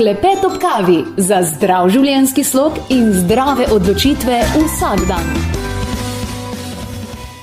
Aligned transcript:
Klepet 0.00 0.44
ob 0.44 0.54
kavi 0.56 1.02
za 1.20 1.42
zdrav 1.44 1.90
življenjski 1.92 2.40
slog 2.48 2.78
in 2.88 3.10
zdrave 3.12 3.66
odločitve 3.68 4.38
vsak 4.54 5.02
dan. 5.10 5.26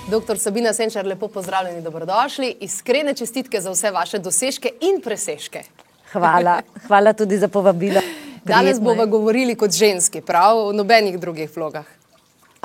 Doktor 0.10 0.42
Sabina 0.42 0.72
Senčar, 0.74 1.06
lepo 1.06 1.30
pozdravljeni, 1.30 1.84
dobrodošli. 1.86 2.50
Iskrene 2.66 3.14
čestitke 3.14 3.62
za 3.62 3.76
vse 3.76 3.92
vaše 3.94 4.18
dosežke 4.18 4.72
in 4.90 4.98
presežke. 5.06 5.68
Hvala, 6.16 6.56
hvala 6.88 7.14
tudi 7.14 7.38
za 7.38 7.46
povabilo. 7.46 8.02
Danes 8.42 8.80
Prijetno 8.80 8.90
bomo 8.90 9.06
je. 9.06 9.14
govorili 9.14 9.56
kot 9.56 9.78
ženski, 9.78 10.26
prav 10.26 10.72
v 10.72 10.74
nobenih 10.82 11.22
drugih 11.22 11.54
vlogah. 11.54 11.86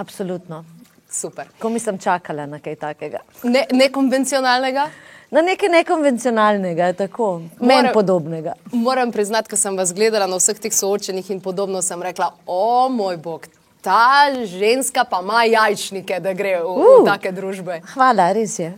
Absolutno. 0.00 0.64
Super. 1.10 1.52
Ko 1.60 1.68
mi 1.68 1.84
sem 1.84 2.00
čakala 2.00 2.48
na 2.48 2.64
kaj 2.64 2.80
takega. 2.80 3.20
Ne, 3.44 3.66
nekonvencionalnega? 3.76 4.88
Na 5.32 5.40
nekaj 5.40 5.68
nekonvencionalnega, 5.68 6.92
tako, 6.92 7.40
meni 7.60 7.88
podobnega. 7.94 8.52
Moram 8.72 9.12
priznati, 9.12 9.48
ko 9.48 9.56
sem 9.56 9.76
vas 9.76 9.94
gledala 9.96 10.26
na 10.28 10.36
vseh 10.36 10.58
teh 10.60 10.74
soočenih 10.76 11.30
in 11.32 11.40
podobno, 11.40 11.80
sem 11.82 12.02
rekla, 12.04 12.34
o 12.46 12.88
moj 12.92 13.16
bog, 13.16 13.46
ta 13.80 14.28
ženska 14.44 15.06
pa 15.08 15.22
ima 15.24 15.44
jajčnike, 15.48 16.20
da 16.20 16.34
gre 16.36 16.58
v, 16.60 16.66
v 16.68 16.84
Uh. 16.84 17.06
take 17.08 17.32
družbe. 17.32 17.80
Hvala, 17.94 18.28
res 18.36 18.58
je. 18.58 18.74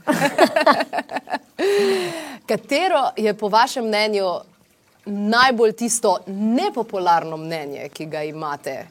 Katero 2.49 3.09
je 3.17 3.35
po 3.35 3.51
vašem 3.51 3.89
mnenju 3.89 4.31
najbolj 5.11 5.73
tisto 5.73 6.19
nepopularno 6.31 7.37
mnenje, 7.37 7.89
ki 7.89 8.07
ga 8.07 8.23
imate 8.23 8.87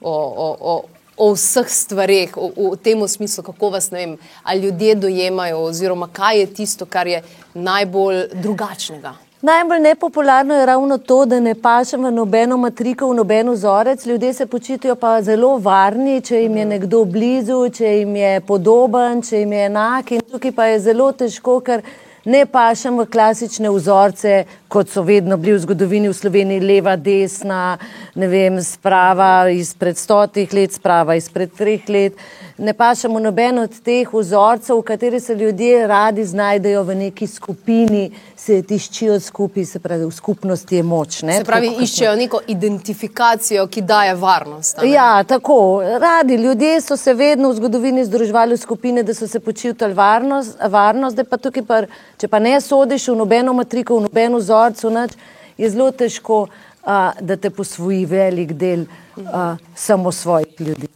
o, 0.00 0.12
o, 0.12 0.56
o, 0.60 0.82
o 1.16 1.32
vseh 1.34 1.68
stvareh, 1.68 2.36
o, 2.36 2.52
o 2.56 2.76
tem 2.76 3.08
smislu, 3.08 3.44
kako 3.44 3.70
vas 3.70 3.90
vem, 3.92 4.16
ljudje 4.62 4.94
dojemajo, 4.94 5.58
oziroma 5.58 6.08
kaj 6.12 6.40
je 6.40 6.46
tisto, 6.46 6.86
kar 6.86 7.06
je 7.06 7.22
najbolj 7.54 8.28
drugačnega? 8.34 9.14
Najbolj 9.42 9.80
nepopularno 9.80 10.54
je 10.54 10.66
ravno 10.66 10.98
to, 10.98 11.24
da 11.24 11.40
ne 11.40 11.54
pašem 11.54 12.04
v 12.04 12.10
nobeno 12.10 12.56
matriko, 12.56 13.10
v 13.10 13.14
noben 13.14 13.50
vzorec. 13.50 14.06
Ljudje 14.06 14.32
se 14.34 14.46
počutijo 14.46 14.94
pa 14.96 15.22
zelo 15.22 15.58
varni, 15.58 16.20
če 16.20 16.40
jim 16.42 16.56
je 16.56 16.64
nekdo 16.64 17.04
blizu, 17.04 17.68
če 17.68 17.92
jim 17.98 18.16
je 18.16 18.40
podoben, 18.40 19.22
če 19.22 19.44
jim 19.44 19.52
je 19.52 19.66
enak. 19.66 20.10
In 20.12 20.24
tukaj 20.32 20.52
pa 20.56 20.66
je 20.72 20.80
zelo 20.88 21.12
težko, 21.12 21.60
ker 21.60 21.84
ne 22.24 22.46
pašem 22.46 22.98
v 22.98 23.06
klasične 23.12 23.70
vzorce, 23.70 24.44
kot 24.68 24.88
so 24.90 25.02
vedno 25.02 25.36
bili 25.36 25.56
v 25.56 25.62
zgodovini 25.62 26.08
v 26.08 26.14
Sloveniji, 26.14 26.60
leva, 26.60 26.96
desna, 26.96 27.78
ne 28.14 28.28
vem, 28.28 28.58
sprava 28.62 29.48
izpred 29.50 29.98
stotih 29.98 30.52
let, 30.52 30.72
sprava 30.74 31.14
izpred 31.16 31.52
treh 31.56 31.88
let. 31.88 32.16
Ne 32.58 32.72
pašem 32.72 33.12
v 33.14 33.20
noben 33.20 33.58
od 33.58 33.74
teh 33.84 34.08
vzorcev, 34.12 34.78
v 34.78 34.82
kateri 34.82 35.20
se 35.20 35.34
ljudje 35.34 35.86
radi 35.86 36.24
znajdejo 36.24 36.82
v 36.82 36.94
neki 36.94 37.26
skupini, 37.26 38.10
se 38.36 38.62
tiščijo 38.62 39.20
skupaj, 39.20 39.64
se 39.64 39.78
pravi, 39.78 40.06
v 40.06 40.14
skupnosti 40.14 40.76
je 40.76 40.82
moč. 40.82 41.22
Ne? 41.22 41.38
Se 41.38 41.44
pravi, 41.44 41.68
Tako 41.70 41.82
iščejo 41.84 42.14
neko 42.16 42.40
identifikacijo, 42.46 43.66
ki 43.66 43.80
daje 43.82 44.14
varnost. 44.14 44.82
ne? 44.82 44.90
Ja, 44.90 45.24
tako. 45.24 45.82
Radi 46.00 46.36
ljudje 46.36 46.80
so 46.80 46.96
se 46.96 47.14
vedno 47.14 47.50
v 47.50 47.56
zgodovini 47.56 48.04
združevali 48.04 48.54
v 48.56 48.60
skupine, 48.60 49.02
da 49.02 49.14
so 49.14 49.26
se 49.28 49.40
počutili 49.40 49.94
varnost, 49.94 50.56
varnost 50.68 51.14
zdaj 51.14 51.24
pa 51.24 51.36
tukaj, 51.36 51.62
pa, 51.62 51.82
če 52.18 52.28
pa 52.28 52.38
ne 52.38 52.60
sodiš 52.60 53.08
v 53.08 53.16
nobeno 53.16 53.52
matriko, 53.52 53.98
v 53.98 54.08
nobeno 54.08 54.40
vzorcu, 54.56 54.90
nič, 54.90 55.16
je 55.58 55.70
zelo 55.70 55.90
težko, 55.92 56.46
a, 56.82 57.12
da 57.20 57.36
te 57.36 57.50
posvoji 57.50 58.04
velik 58.06 58.52
del 58.52 58.86
a, 59.16 59.56
samo 59.74 60.12
svojih 60.12 60.60
ljudi. 60.60 60.88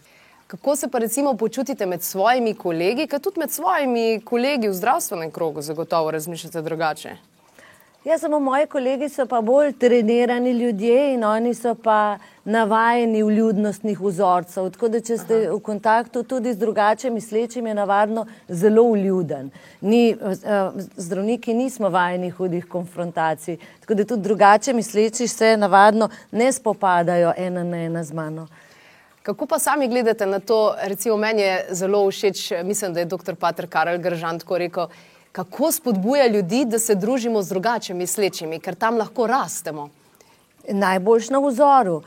Kako 0.50 0.76
se 0.76 0.88
pa 0.88 0.98
recimo 0.98 1.36
počutite 1.36 1.86
med 1.86 2.02
svojimi 2.02 2.54
kolegi, 2.54 3.06
kot 3.06 3.22
tudi 3.22 3.40
med 3.40 3.50
svojimi 3.50 4.20
kolegi 4.24 4.68
v 4.68 4.74
zdravstvenem 4.74 5.30
krogu, 5.30 5.62
zagotovo 5.62 6.10
razmišljate 6.10 6.62
drugače? 6.62 7.16
Jaz 8.04 8.20
samo 8.20 8.38
moji 8.40 8.66
kolegi 8.66 9.08
so 9.08 9.26
pa 9.26 9.40
bolj 9.40 9.72
trenirani 9.72 10.50
ljudje 10.50 11.14
in 11.14 11.24
oni 11.24 11.54
so 11.54 11.74
pa 11.74 12.18
navajeni 12.44 13.22
v 13.22 13.30
ljudnostnih 13.30 14.00
vzorcev. 14.00 14.70
Tako 14.72 14.88
da, 14.88 15.00
če 15.04 15.18
ste 15.20 15.40
Aha. 15.40 15.50
v 15.52 15.58
kontaktu 15.60 16.22
tudi 16.22 16.54
z 16.54 16.56
drugače 16.58 17.10
mislečim, 17.10 17.66
je 17.66 17.74
navadno 17.74 18.24
zelo 18.48 18.86
vljuden. 18.92 19.50
Ni, 19.80 20.14
uh, 20.16 20.80
zdravniki 20.96 21.54
nismo 21.54 21.88
vajeni 21.92 22.30
hudih 22.30 22.64
konfrontacij, 22.68 23.58
tako 23.80 23.94
da 23.94 24.04
tudi 24.04 24.22
drugače 24.22 24.72
misleči 24.72 25.28
se 25.28 25.56
navadno 25.56 26.08
ne 26.32 26.52
spopadajo 26.52 27.34
ena 27.36 27.64
na 27.64 27.84
ena 27.84 28.04
z 28.04 28.16
mano. 28.16 28.48
Kako 29.22 29.46
pa 29.46 29.58
sami 29.58 29.88
gledate 29.88 30.26
na 30.26 30.40
to? 30.40 30.74
Recimo, 30.82 31.16
meni 31.16 31.42
je 31.42 31.66
zelo 31.70 32.06
všeč, 32.10 32.52
mislim, 32.64 32.94
da 32.94 33.00
je 33.00 33.12
dr. 33.12 33.34
Pater 33.36 33.68
Karel 33.68 33.98
Gržan 33.98 34.38
tako 34.38 34.58
rekel, 34.58 34.88
kako 35.32 35.72
spodbuja 35.72 36.26
ljudi, 36.26 36.64
da 36.64 36.78
se 36.78 36.94
družimo 36.94 37.42
z 37.42 37.48
drugače 37.48 37.94
mislečimi, 37.94 38.60
ker 38.60 38.74
tam 38.74 38.96
lahko 38.98 39.26
rastemo. 39.26 39.88
Najboljš 40.68 41.30
na 41.30 41.38
vzoru. 41.38 42.02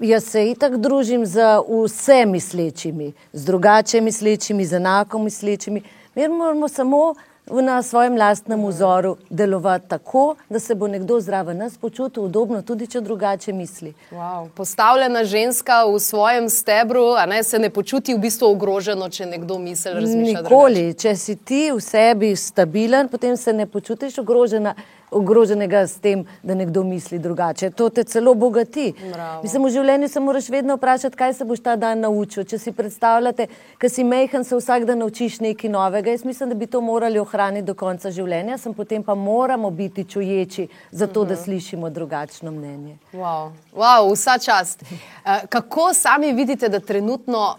Jaz 0.00 0.24
se 0.24 0.50
itak 0.50 0.76
družim 0.76 1.26
z 1.26 1.40
vse 1.68 2.26
mislečimi, 2.26 3.12
z 3.32 3.44
drugače 3.44 4.00
mislečimi, 4.00 4.66
z 4.66 4.76
enako 4.76 5.18
mislečimi. 5.18 5.82
Mi 6.14 6.28
moramo 6.28 6.68
samo 6.68 7.14
na 7.46 7.82
svojem 7.82 8.16
lastnem 8.16 8.66
vzoru 8.66 9.16
delovati 9.30 9.88
tako, 9.88 10.34
da 10.48 10.58
se 10.58 10.74
bo 10.74 10.88
nekdo 10.88 11.20
zraven 11.20 11.56
nas 11.56 11.78
počutil 11.78 12.22
udobno, 12.24 12.62
tudi 12.62 12.86
če 12.86 13.00
drugače 13.00 13.52
misli. 13.52 13.94
Wow. 14.10 14.48
Postavljena 14.54 15.24
ženska 15.24 15.84
v 15.84 15.98
svojem 15.98 16.50
stebru, 16.50 17.04
a 17.18 17.26
ne 17.26 17.42
se 17.42 17.58
ne 17.58 17.70
počuti 17.70 18.14
v 18.14 18.18
bistvu 18.18 18.46
ogroženo, 18.46 19.08
če 19.08 19.26
nekdo 19.26 19.58
misli, 19.58 19.92
razmišlja. 19.92 20.42
drugače. 20.42 20.42
Nikoli, 20.42 20.94
če 20.94 21.16
si 21.16 21.36
ti 21.36 21.70
v 21.72 21.80
sebi 21.80 22.36
stabilen, 22.36 23.08
potem 23.08 23.36
se 23.36 23.52
ne 23.52 23.66
počutiš 23.66 24.18
ogrožena, 24.18 24.74
ogroženega 25.10 25.86
s 25.86 25.98
tem, 26.00 26.24
da 26.42 26.54
nekdo 26.54 26.84
misli 26.84 27.18
drugače. 27.18 27.70
To 27.70 27.88
te 27.88 28.04
celo 28.04 28.34
bogati. 28.34 28.92
Bravo. 29.12 29.42
Mislim, 29.42 29.64
v 29.64 29.70
življenju 29.70 30.08
se 30.08 30.20
moraš 30.20 30.48
vedno 30.48 30.76
vprašati, 30.76 31.16
kaj 31.16 31.34
se 31.34 31.44
boš 31.44 31.62
ta 31.64 31.76
dan 31.76 32.00
naučil. 32.00 32.44
Če 32.44 32.58
si 32.58 32.72
predstavljate, 32.72 33.46
da 33.80 33.88
si 33.88 34.04
mehen, 34.04 34.44
se 34.44 34.56
vsak 34.56 34.84
dan 34.88 35.02
naučiš 35.02 35.40
nekaj 35.40 35.70
novega. 35.70 36.10
Jaz 36.14 36.24
mislim, 36.24 36.48
da 36.48 36.54
bi 36.54 36.66
to 36.66 36.80
morali 36.80 37.18
ohraniti 37.18 37.66
do 37.66 37.74
konca 37.74 38.10
življenja, 38.10 38.58
sem 38.58 38.74
potem 38.74 39.02
pa 39.02 39.14
moramo 39.14 39.70
biti 39.70 40.04
čuječi 40.04 40.68
za 40.90 41.06
to, 41.06 41.24
da 41.24 41.36
slišimo 41.36 41.90
drugačno 41.90 42.50
mnenje. 42.50 42.98
Wow. 43.12 43.50
Wow, 43.74 44.12
vsa 44.14 44.38
čast. 44.38 44.82
Eh, 44.82 45.46
Kako 45.48 45.94
sami 45.94 46.32
vidite, 46.32 46.68
da 46.68 46.80
trenutno 46.80 47.58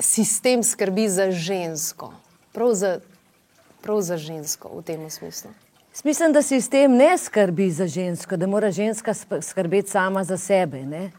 sistem 0.00 0.62
skrbi 0.62 1.08
za 1.08 1.30
žensko? 1.30 2.12
Prav 2.52 2.74
za, 2.74 2.98
prav 3.82 4.00
za 4.00 4.16
žensko 4.16 4.70
v 4.78 4.82
tem 4.82 5.10
smislu. 5.10 5.50
Mislim, 6.04 6.32
da 6.32 6.42
sistem 6.42 6.96
ne 6.96 7.18
skrbi 7.18 7.70
za 7.70 7.86
žensko, 7.86 8.36
da 8.36 8.46
mora 8.46 8.70
ženska 8.70 9.14
skrbeti 9.40 9.90
sama 9.90 10.24
za 10.24 10.36
sebe. 10.36 10.82
Ne? 10.82 11.10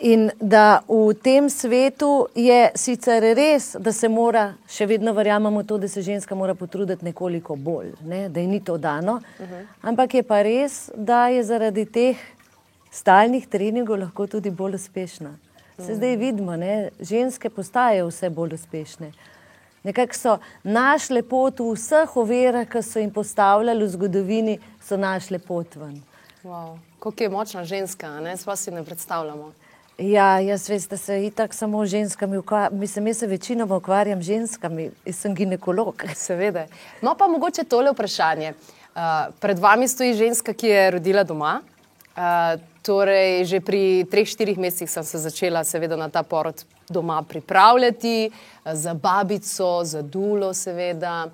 In 0.00 0.30
da 0.40 0.80
v 0.88 1.14
tem 1.14 1.50
svetu 1.50 2.28
je 2.34 2.70
sicer 2.74 3.22
res, 3.36 3.76
da 3.78 3.92
se 3.92 4.08
mora, 4.08 4.54
še 4.68 4.86
vedno 4.86 5.12
verjamemo 5.12 5.62
to, 5.64 5.78
da 5.78 5.88
se 5.88 6.02
ženska 6.02 6.34
mora 6.34 6.54
potruditi 6.54 7.04
nekoliko 7.04 7.56
bolj, 7.56 7.92
ne? 8.04 8.28
da 8.28 8.40
ji 8.40 8.46
ni 8.46 8.60
to 8.64 8.78
dano. 8.78 9.20
Uh 9.38 9.46
-huh. 9.46 9.64
Ampak 9.82 10.14
je 10.14 10.22
pa 10.22 10.42
res, 10.42 10.90
da 10.94 11.28
je 11.28 11.44
zaradi 11.44 11.84
teh 11.84 12.16
stalnih 12.90 13.46
treningov 13.46 13.98
lahko 13.98 14.26
tudi 14.26 14.50
bolj 14.50 14.74
uspešna. 14.74 15.36
Se 15.78 15.94
zdaj 15.94 16.16
vidimo, 16.16 16.56
ne? 16.56 16.90
ženske 17.00 17.50
postajajo 17.50 18.06
vse 18.08 18.30
bolj 18.30 18.54
uspešne. 18.54 19.12
Nekako 19.86 20.14
so 20.14 20.38
našle 20.62 21.22
pot 21.22 21.60
v 21.62 21.70
vseh 21.76 22.16
ovirah, 22.18 22.66
ki 22.66 22.82
so 22.82 22.98
jim 22.98 23.12
postavljali 23.14 23.84
v 23.84 23.92
zgodovini, 23.92 24.58
so 24.82 24.96
našle 24.98 25.38
pot 25.38 25.76
ven. 25.78 26.00
Wow. 26.42 26.78
Kako 26.98 27.22
je 27.22 27.28
močna 27.30 27.62
ženska, 27.64 28.10
ne? 28.20 28.36
sva 28.36 28.56
si 28.56 28.70
ne 28.74 28.82
predstavljamo. 28.82 29.52
Ja, 29.98 30.40
jaz 30.42 30.68
veste, 30.68 30.96
se 30.96 31.20
itak 31.26 31.54
samo 31.54 31.86
z 31.86 31.90
ženskami 31.90 32.38
ukvarjam. 32.38 32.78
Mislim, 32.78 33.06
jaz 33.06 33.18
se 33.18 33.26
večinoma 33.26 33.76
ukvarjam 33.76 34.22
z 34.22 34.26
ženskami, 34.26 34.90
jaz 35.06 35.16
sem 35.16 35.34
ginekolog. 35.34 36.02
Seveda. 36.26 36.66
No, 37.02 37.14
pa 37.14 37.28
mogoče 37.28 37.64
tole 37.64 37.94
vprašanje. 37.94 38.54
Uh, 38.96 39.30
pred 39.40 39.58
vami 39.58 39.88
stoji 39.88 40.14
ženska, 40.14 40.52
ki 40.52 40.66
je 40.66 40.90
rodila 40.90 41.22
doma. 41.24 41.60
Uh, 42.16 42.58
torej, 42.86 43.44
že 43.50 43.60
pri 43.60 44.06
treh, 44.10 44.28
štirih 44.28 44.58
mesecih 44.58 44.90
sem 44.90 45.04
se 45.04 45.18
začela, 45.18 45.64
seveda, 45.66 45.98
na 45.98 46.06
ta 46.08 46.22
porod 46.22 46.62
doma 46.88 47.18
pripravljati, 47.26 48.30
uh, 48.30 48.72
za 48.72 48.94
babico, 48.94 49.84
za 49.84 50.02
dulo, 50.02 50.54
seveda. 50.54 51.26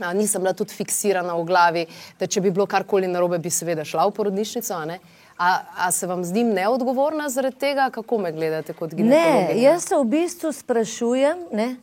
Uh, 0.00 0.14
nisem 0.16 0.40
bila 0.40 0.56
tudi 0.56 0.72
fiksirana 0.72 1.36
v 1.36 1.44
glavi, 1.44 1.86
da 2.18 2.26
če 2.26 2.40
bi 2.40 2.50
bilo 2.50 2.66
karkoli 2.66 3.08
narobe, 3.08 3.38
bi 3.38 3.52
seveda 3.52 3.84
šla 3.84 4.08
v 4.08 4.16
porodnišnico. 4.16 4.74
a 4.74 4.84
ne? 4.84 4.98
A, 5.40 5.50
a 5.86 5.90
se 5.92 6.06
vam 6.06 6.24
zdi 6.24 6.44
neodgovorna 6.44 7.28
zaradi 7.32 7.56
tega, 7.56 7.90
kako 7.90 8.18
me 8.18 8.32
gledate 8.32 8.72
kot 8.76 8.92
Ne, 8.92 8.98
ginekologinja? 8.98 9.70
jaz 9.70 9.86
se 9.88 9.96
v 9.96 10.04
bistvu 10.04 10.52
sprašujem, 10.52 11.46
ne, 11.52 11.76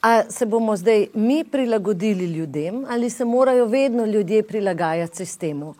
a 0.00 0.30
se 0.30 0.46
bomo 0.46 0.76
zdaj 0.76 1.06
mi 1.14 1.44
prilagodili 1.44 2.24
ljudem 2.24 2.84
ali 2.88 3.10
se 3.10 3.24
morajo 3.24 3.66
vedno 3.66 4.06
ljudje 4.06 4.42
prilagajati 4.42 5.16
sistemu. 5.16 5.74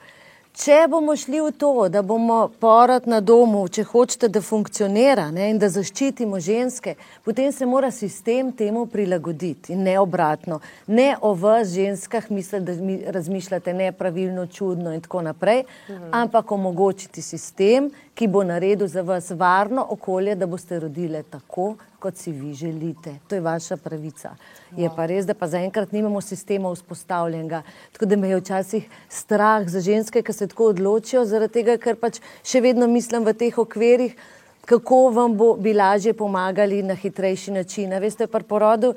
Če 0.57 0.87
bomo 0.89 1.13
šli 1.13 1.43
v 1.45 1.51
to, 1.53 1.71
da 1.93 2.01
bomo 2.01 2.47
porod 2.61 3.05
na 3.11 3.19
domu, 3.21 3.67
če 3.69 3.83
hočete, 3.91 4.31
da 4.33 4.41
funkcionira 4.41 5.27
ne, 5.29 5.51
in 5.53 5.59
da 5.61 5.69
zaščitimo 5.69 6.41
ženske, 6.41 6.95
potem 7.29 7.53
se 7.53 7.69
mora 7.69 7.91
sistem 7.93 8.55
temu 8.57 8.87
prilagoditi 8.89 9.75
in 9.75 9.85
ne 9.85 9.99
obratno. 10.01 10.63
Ne 10.89 11.11
o 11.21 11.35
vas, 11.37 11.75
ženskah, 11.75 12.31
misliti, 12.33 12.65
da 12.71 12.77
mi 12.81 12.97
razmišljate 13.05 13.75
nepravilno, 13.77 14.47
čudno 14.47 14.97
in 14.97 15.05
tako 15.05 15.27
naprej, 15.29 15.67
mhm. 15.91 16.09
ampak 16.25 16.57
omogočiti 16.57 17.23
sistem, 17.23 17.91
ki 18.17 18.29
bo 18.33 18.41
naredil 18.45 18.89
za 18.89 19.03
vas 19.05 19.31
varno 19.31 19.87
okolje, 19.91 20.35
da 20.35 20.47
boste 20.47 20.79
rodile 20.81 21.23
tako, 21.23 21.75
kot 22.01 22.17
si 22.17 22.33
vi 22.33 22.55
želite. 22.55 23.13
To 23.29 23.35
je 23.35 23.41
vaša 23.41 23.77
pravica. 23.77 24.31
Je 24.77 24.89
pa 24.97 25.07
res, 25.07 25.27
da 25.27 25.35
pa 25.35 25.49
zaenkrat 25.53 25.93
nimamo 25.93 26.21
sistema 26.21 26.73
vzpostavljenega. 26.73 27.63
Tako 27.93 28.07
da 28.07 28.17
me 28.17 28.29
je 28.29 28.41
včasih 28.41 28.89
strah 29.09 29.69
za 29.69 29.81
ženske, 29.81 30.23
ki 30.23 30.33
se 30.33 30.49
tako 30.49 30.71
odločijo, 30.73 31.25
zaradi 31.29 31.61
tega, 31.61 31.77
ker 31.77 32.01
pač 32.01 32.23
še 32.45 32.65
vedno 32.65 32.89
mislim 32.89 33.27
v 33.27 33.37
teh 33.37 33.59
okvirih, 33.59 34.17
kako 34.65 35.11
vam 35.13 35.37
bo 35.37 35.53
bi 35.61 35.77
lažje 35.77 36.17
pomagali 36.17 36.83
na 36.83 36.97
hitrejši 36.97 37.53
način. 37.53 37.93
A 37.93 38.01
veste, 38.01 38.27
pri 38.27 38.49
porodu 38.49 38.95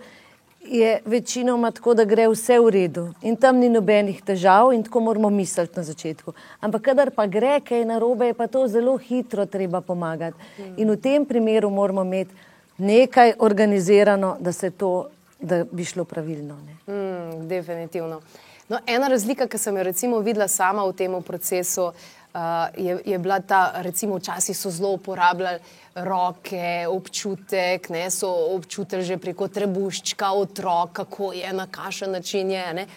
je 0.61 0.99
večinoma 1.05 1.71
tako, 1.71 1.93
da 1.93 2.03
gre 2.05 2.27
vse 2.27 2.59
v 2.59 2.69
redu 2.69 3.13
in 3.21 3.35
tam 3.35 3.57
ni 3.57 3.69
nobenih 3.69 4.21
težav 4.23 4.73
in 4.73 4.83
tako 4.83 4.99
moramo 4.99 5.29
misliti 5.29 5.77
na 5.77 5.83
začetku. 5.83 6.33
Ampak 6.59 6.81
kadar 6.81 7.11
pa 7.11 7.25
gre 7.27 7.59
kaj 7.59 7.85
narobe, 7.85 8.27
je 8.27 8.33
pa 8.33 8.47
to 8.47 8.67
zelo 8.67 8.97
hitro 8.97 9.45
treba 9.45 9.81
pomagati. 9.81 10.37
In 10.77 10.91
v 10.91 10.97
tem 10.97 11.25
primeru 11.25 11.69
moramo 11.69 12.03
imeti 12.03 12.35
nekaj 12.77 13.33
organizirano, 13.39 14.37
da 14.39 14.51
se 14.51 14.69
to 14.71 15.07
da 15.39 15.63
bi 15.71 15.85
šlo 15.85 16.03
pravilno. 16.05 16.55
Mm, 16.87 17.47
definitivno. 17.47 18.21
No, 18.69 18.79
ena 18.87 19.07
razlika, 19.07 19.47
ki 19.47 19.57
sem 19.57 19.77
jo 19.77 19.83
recimo 19.83 20.19
videla 20.19 20.47
sama 20.47 20.83
v 20.85 20.93
tem 20.93 21.15
procesu, 21.23 21.85
uh, 22.33 22.41
je, 22.77 22.99
je 23.05 23.17
bila 23.17 23.39
ta, 23.39 23.71
recimo 23.81 24.17
včasih 24.17 24.57
so 24.57 24.69
zelo 24.69 24.91
uporabljali 24.91 25.59
roke, 26.05 26.85
občutek, 26.89 27.89
ne, 27.89 28.09
so 28.11 28.29
občutili 28.55 29.03
že 29.03 29.17
preko 29.17 29.47
trebuščka 29.47 30.31
otroka, 30.31 31.03
kako 31.03 31.33
je 31.33 31.53
na 31.53 31.67
kašen 31.67 32.11
način 32.11 32.51
je. 32.51 32.87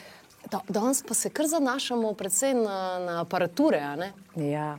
Danes 0.68 1.02
pa 1.08 1.14
se 1.14 1.30
kar 1.30 1.46
zanašamo 1.46 2.14
predvsem 2.14 2.62
na, 2.62 2.98
na 2.98 3.20
aparature. 3.20 3.82
Ja. 4.36 4.78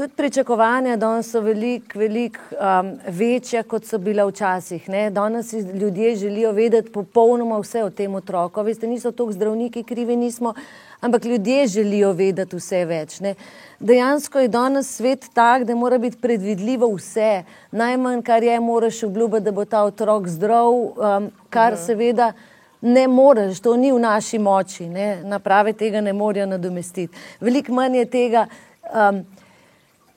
Tudi 0.00 0.12
pričakovanja 0.16 0.96
danes 0.96 1.28
so 1.30 1.40
veliko, 1.40 1.98
veliko 1.98 2.40
um, 2.56 2.94
večja, 3.06 3.60
kot 3.62 3.84
so 3.84 3.98
bila 3.98 4.24
včasih. 4.24 4.88
Ne? 4.88 5.10
Danes 5.10 5.52
ljudje 5.52 6.14
želijo 6.16 6.52
vedeti 6.52 6.92
popolnoma 6.92 7.58
vse 7.60 7.82
o 7.84 7.90
tem 7.90 8.14
otroku. 8.14 8.62
Veste, 8.62 8.86
niso 8.86 9.10
toliko 9.12 9.32
zdravniki 9.32 9.82
krivi, 9.82 10.16
nismo, 10.16 10.54
ampak 11.00 11.24
ljudje 11.24 11.66
želijo 11.66 12.12
vedeti 12.12 12.56
vse 12.56 12.84
več. 12.84 13.18
Ne? 13.20 13.34
Dejansko 13.80 14.40
je 14.40 14.48
danes 14.48 14.88
svet 14.96 15.26
tak, 15.34 15.64
da 15.64 15.76
mora 15.76 15.98
biti 15.98 16.16
predvidljivo 16.16 16.88
vse. 16.94 17.42
Najmanj, 17.70 18.22
kar 18.22 18.42
je, 18.42 18.60
moraš 18.60 19.02
obljubiti, 19.02 19.44
da 19.44 19.52
bo 19.52 19.64
ta 19.64 19.82
otrok 19.84 20.28
zdrav, 20.28 20.70
um, 20.70 21.28
kar 21.50 21.74
mhm. 21.74 21.82
seveda. 21.82 22.32
Ne 22.80 23.04
moreš, 23.08 23.60
to 23.60 23.76
ni 23.76 23.92
v 23.92 23.98
naši 24.00 24.38
moči, 24.38 24.88
ne? 24.88 25.20
naprave 25.24 25.72
tega 25.72 26.00
ne 26.00 26.12
morejo 26.12 26.46
nadomestiti. 26.46 27.18
Veliko 27.40 27.76
manj 27.76 27.98
je 27.98 28.04
tega, 28.08 28.46
um, 28.94 29.20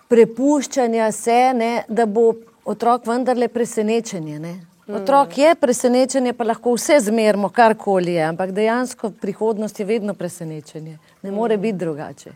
prepuščanja 0.08 1.12
se, 1.12 1.40
ne, 1.56 1.72
da 1.88 2.06
bo 2.06 2.34
otrok 2.66 3.08
vendarle 3.08 3.48
presenečenje. 3.48 4.40
Ne. 4.40 4.54
Otrok 4.88 5.38
je 5.38 5.56
presenečenje, 5.56 6.34
pa 6.34 6.44
lahko 6.44 6.74
vse 6.76 6.98
zmerimo, 7.00 7.50
karkoli 7.50 8.18
je, 8.18 8.24
ampak 8.24 8.52
dejansko 8.52 9.14
prihodnost 9.22 9.80
je 9.80 9.86
vedno 9.86 10.14
presenečenje. 10.14 10.98
Ne 11.24 11.32
more 11.32 11.58
biti 11.58 11.78
drugače. 11.78 12.32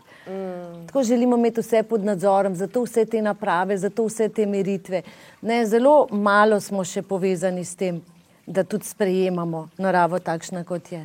Tako 0.86 1.02
želimo 1.02 1.36
imeti 1.36 1.60
vse 1.60 1.82
pod 1.82 2.04
nadzorom, 2.04 2.56
zato 2.56 2.82
vse 2.82 3.04
te 3.04 3.22
naprave, 3.22 3.76
zato 3.78 4.04
vse 4.04 4.28
te 4.28 4.46
meritve. 4.46 5.02
Ne, 5.42 5.66
zelo 5.66 6.06
malo 6.10 6.60
smo 6.60 6.84
še 6.84 7.02
povezani 7.02 7.64
s 7.64 7.76
tem, 7.76 8.00
da 8.46 8.64
tudi 8.64 8.88
sprejemamo 8.88 9.68
naravo 9.78 10.18
takšna, 10.18 10.64
kot 10.64 10.92
je. 10.92 11.04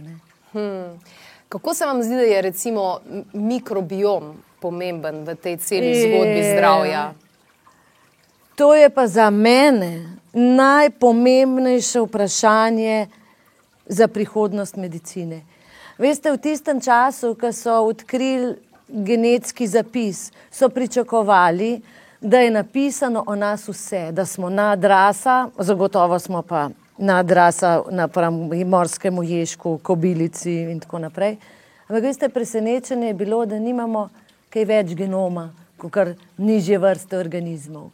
Hmm. 0.53 0.95
Kako 1.49 1.73
se 1.73 1.85
vam 1.85 2.03
zdi, 2.03 2.15
da 2.15 2.21
je 2.21 2.41
recimo 2.41 2.99
mikrobiom 3.33 4.33
pomemben 4.63 5.25
v 5.27 5.35
tej 5.35 5.59
celi 5.59 5.91
zgodbi 5.99 6.41
zdravja? 6.55 7.03
To 8.55 8.71
je 8.71 8.87
pa 8.89 9.07
za 9.07 9.27
mene 9.29 10.15
najpomembnejše 10.33 11.99
vprašanje 12.07 13.07
za 13.85 14.07
prihodnost 14.07 14.77
medicine. 14.79 15.43
Veste, 15.97 16.31
v 16.31 16.37
tistem 16.37 16.81
času, 16.81 17.35
ko 17.35 17.51
so 17.51 17.83
odkrili 17.85 18.55
genetski 18.87 19.67
zapis, 19.67 20.31
so 20.51 20.69
pričakovali, 20.69 21.81
da 22.21 22.39
je 22.39 22.51
napisano 22.51 23.23
o 23.27 23.35
nas 23.35 23.67
vse, 23.67 24.11
da 24.11 24.25
smo 24.25 24.49
nadrasa, 24.49 25.49
zagotovo 25.59 26.19
smo 26.19 26.41
pa 26.41 26.69
nadrasa 26.97 27.81
na 27.91 28.07
morskem 28.65 29.23
ješku, 29.23 29.79
kobilici 29.83 30.53
in 30.71 30.79
tako 30.79 30.99
naprej. 30.99 31.37
Ampak 31.87 32.03
veste, 32.03 32.29
presenečenje 32.29 33.07
je 33.07 33.13
bilo, 33.13 33.45
da 33.45 33.59
nimamo 33.59 34.09
kaj 34.53 34.65
več 34.69 34.93
genoma, 34.97 35.49
kot 35.81 36.13
nižje 36.37 36.77
vrste 36.79 37.17
organizmov. 37.17 37.89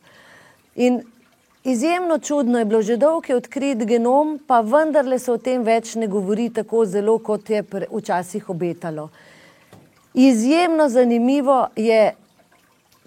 In 0.75 1.01
izjemno 1.63 2.19
čudno 2.19 2.59
je 2.59 2.65
bilo, 2.65 2.81
že 2.81 2.97
dolgo 2.97 3.31
je 3.31 3.35
odkrit 3.35 3.85
genom, 3.87 4.39
pa 4.47 4.61
vendarle 4.61 5.19
se 5.19 5.31
o 5.31 5.37
tem 5.37 5.63
več 5.63 5.95
ne 5.95 6.07
govori 6.07 6.49
tako 6.53 6.85
zelo, 6.85 7.17
kot 7.19 7.49
je 7.49 7.63
včasih 7.91 8.49
obetalo. 8.49 9.09
Izjemno 10.13 10.89
zanimivo 10.89 11.67
je, 11.75 12.13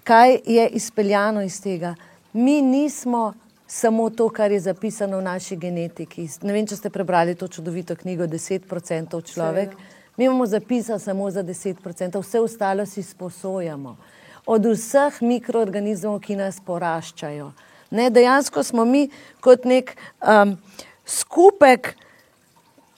kaj 0.03 0.37
je 0.45 0.67
izpeljano 0.79 1.41
iz 1.41 1.61
tega. 1.61 1.95
Mi 2.33 2.61
nismo 2.61 3.33
samo 3.67 4.09
to, 4.09 4.29
kar 4.29 4.51
je 4.51 4.59
zapisano 4.59 5.17
v 5.17 5.23
naši 5.23 5.55
genetiki. 5.55 6.27
Ne 6.41 6.53
vem, 6.53 6.67
če 6.67 6.77
ste 6.77 6.89
prebrali 6.89 7.35
to 7.35 7.47
čudovito 7.47 7.95
knjigo 7.95 8.27
10% 8.27 9.21
človek. 9.33 9.73
Seveda. 9.73 9.92
Mi 10.17 10.25
imamo 10.25 10.45
zapisano 10.45 10.99
samo 10.99 11.31
za 11.31 11.43
10%, 11.43 12.21
vse 12.21 12.39
ostalo 12.39 12.85
si 12.85 13.03
sposojamo. 13.03 13.97
Od 14.45 14.65
vseh 14.65 15.21
mikroorganizmov, 15.21 16.19
ki 16.19 16.35
nas 16.35 16.59
poraščajo. 16.65 17.51
Ne, 17.91 18.09
dejansko 18.09 18.63
smo 18.63 18.85
mi 18.85 19.07
kot 19.41 19.65
nek 19.65 19.95
um, 20.21 20.57
skupek, 21.05 21.95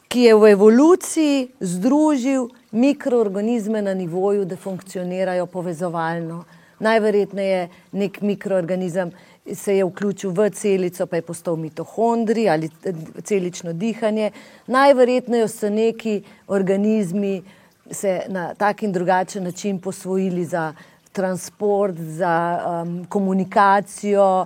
ki 0.08 0.22
je 0.28 0.36
v 0.36 0.52
evoluciji 0.52 1.48
združil 1.60 2.50
mikroorganizme 2.72 3.82
na 3.82 3.94
nivoju, 3.94 4.46
da 4.46 4.58
funkcionirajo 4.58 5.46
povezovalno. 5.46 6.44
Najverjetneje 6.80 7.70
nek 7.92 8.22
mikroorganizem 8.22 9.12
se 9.54 9.78
je 9.78 9.86
vključil 9.86 10.32
v 10.32 10.50
celico, 10.50 11.06
pa 11.06 11.16
je 11.16 11.22
postal 11.22 11.56
mitohondri 11.56 12.50
ali 12.50 12.70
eh, 12.84 12.94
celično 13.24 13.74
dihanje. 13.74 14.32
Najverjetneje 14.68 15.48
so 15.48 15.70
neki 15.70 16.22
organizmi 16.48 17.44
se 17.92 18.22
na 18.28 18.54
tak 18.54 18.84
in 18.84 18.92
drugačen 18.92 19.44
način 19.44 19.80
posvojili 19.80 20.46
za 20.46 20.74
transport, 21.12 21.96
za 21.98 22.62
um, 22.84 23.06
komunikacijo, 23.06 24.46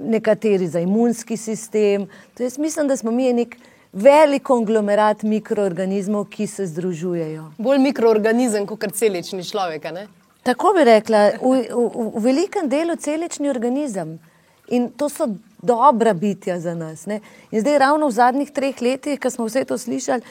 nekateri 0.00 0.68
za 0.68 0.80
imunski 0.80 1.36
sistem. 1.36 2.06
Jaz 2.38 2.58
mislim, 2.58 2.88
da 2.88 2.96
smo 2.96 3.10
mi 3.10 3.32
nek 3.32 3.56
velik 3.92 4.42
konglomerat 4.42 5.22
mikroorganizmov, 5.22 6.24
ki 6.24 6.46
se 6.46 6.66
združujejo. 6.66 7.50
Bolj 7.58 7.78
mikroorganizem 7.78 8.66
kot 8.66 8.84
celični 8.92 9.44
človek. 9.44 9.90
Ne? 9.92 10.06
Tako 10.42 10.74
bi 10.76 10.84
rekla, 10.84 11.30
v, 11.40 11.64
v, 11.70 12.06
v 12.14 12.22
velikem 12.22 12.68
delu 12.68 12.96
celični 12.96 13.50
organizem. 13.50 14.18
In 14.68 14.90
to 14.96 15.08
so 15.08 15.28
dobra 15.62 16.12
bitja 16.12 16.60
za 16.60 16.74
nas. 16.74 17.06
Ne? 17.06 17.20
In 17.50 17.60
zdaj, 17.60 17.78
ravno 17.78 18.08
v 18.08 18.10
zadnjih 18.10 18.50
treh 18.50 18.82
letih, 18.82 19.20
ko 19.20 19.30
smo 19.30 19.44
vse 19.48 19.64
to 19.64 19.78
slišali, 19.78 20.22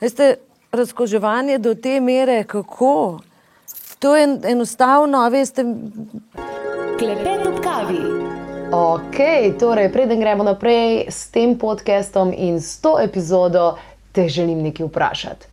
veste, 0.00 0.36
razkoževanje 0.72 1.58
do 1.58 1.74
te 1.74 2.00
mere, 2.00 2.44
kako. 2.44 3.20
To 3.98 4.16
je 4.16 4.38
enostavno, 4.44 5.20
a 5.22 5.28
veste. 5.28 5.64
Klepet 6.98 7.46
ob 7.46 7.60
kavi. 7.62 8.02
Ok, 8.72 9.18
torej, 9.60 9.92
preden 9.92 10.20
gremo 10.20 10.44
naprej 10.44 11.04
s 11.12 11.28
tem 11.28 11.58
podcastom 11.58 12.32
in 12.32 12.56
s 12.60 12.80
to 12.80 12.96
epizodo, 13.00 13.76
te 14.12 14.28
želim 14.28 14.62
nekaj 14.62 14.86
vprašati. 14.86 15.46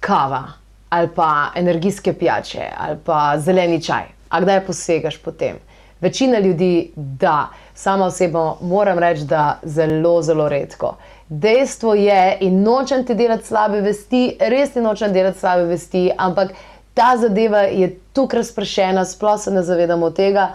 Kava 0.00 0.42
ali 0.90 1.08
pa 1.14 1.52
energijske 1.54 2.12
pijače 2.12 2.66
ali 2.78 2.98
pa 3.04 3.38
zeleni 3.38 3.82
čaj, 3.82 4.04
a 4.28 4.40
kdaj 4.40 4.66
posegaš 4.66 5.18
po 5.18 5.30
tem? 5.30 5.56
Večina 6.00 6.38
ljudi, 6.38 6.92
da, 6.96 7.48
sama 7.74 8.06
osebno 8.06 8.56
moram 8.60 8.98
reči, 8.98 9.24
da 9.24 9.58
zelo, 9.62 10.22
zelo 10.22 10.48
redko. 10.48 10.94
Dejstvo 11.28 11.94
je, 11.94 12.38
in 12.40 12.62
nočem 12.62 13.04
ti 13.06 13.14
delati 13.14 13.46
slabe 13.46 13.80
vesti, 13.80 14.36
res 14.40 14.72
ti 14.72 14.80
nočem 14.80 15.12
delati 15.12 15.38
slabe 15.38 15.64
vesti, 15.64 16.10
ampak 16.16 16.52
ta 16.94 17.12
zadeva 17.16 17.60
je 17.68 17.90
tukaj 18.12 18.40
razpršena, 18.40 19.04
sploh 19.04 19.38
se 19.40 19.50
ne 19.50 19.62
zavedamo 19.62 20.10
tega. 20.10 20.48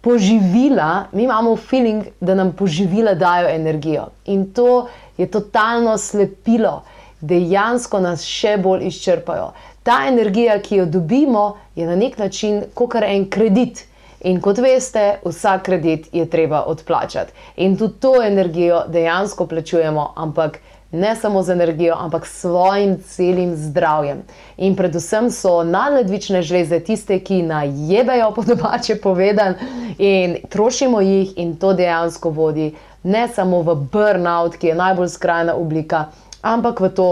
Poživila, 0.00 1.04
mi 1.12 1.24
imamo 1.24 1.56
feeling, 1.56 2.04
da 2.20 2.34
nam 2.34 2.52
poživila 2.52 3.14
dajo 3.14 3.48
energijo 3.48 4.06
in 4.24 4.52
to 4.52 4.88
je 5.16 5.26
totalno 5.26 5.98
slepilo, 5.98 6.82
dejansko 7.20 8.00
nas 8.00 8.24
še 8.24 8.56
bolj 8.56 8.86
izčrpajo. 8.88 9.52
Ta 9.82 10.04
energija, 10.08 10.58
ki 10.60 10.76
jo 10.76 10.86
dobimo, 10.86 11.56
je 11.76 11.86
na 11.86 11.96
nek 11.96 12.18
način 12.18 12.62
kot 12.74 12.94
en 13.02 13.28
kredit. 13.30 13.84
In 14.24 14.40
kot 14.40 14.58
veste, 14.58 15.18
vsak 15.24 15.66
kredit 15.66 16.06
je 16.12 16.24
treba 16.30 16.62
odplačati. 16.66 17.32
In 17.56 17.76
tudi 17.76 18.00
to 18.00 18.14
energijo 18.24 18.84
dejansko 18.88 19.46
plačujemo, 19.46 20.12
ampak 20.16 20.58
ne 20.92 21.16
samo 21.16 21.42
z 21.42 21.52
energijo, 21.52 21.96
ampak 21.98 22.26
s 22.26 22.40
svojim 22.40 22.96
celim 23.02 23.52
zdravjem. 23.56 24.22
In 24.56 24.76
predvsem 24.76 25.30
so 25.30 25.64
nadledvične 25.64 26.42
žleze 26.42 26.80
tiste, 26.80 27.18
ki 27.20 27.42
najebejo, 27.42 28.30
po 28.34 28.42
domače 28.42 28.96
povedan, 29.02 29.54
in 29.98 30.36
trošimo 30.48 31.00
jih, 31.00 31.36
in 31.36 31.56
to 31.56 31.74
dejansko 31.74 32.30
vodi 32.30 32.72
ne 33.02 33.28
samo 33.28 33.60
v 33.62 33.74
burnout, 33.92 34.56
ki 34.56 34.72
je 34.72 34.74
najbolj 34.74 35.08
skrajna 35.08 35.54
oblika, 35.54 36.06
ampak 36.42 36.80
v 36.80 36.88
to. 36.88 37.08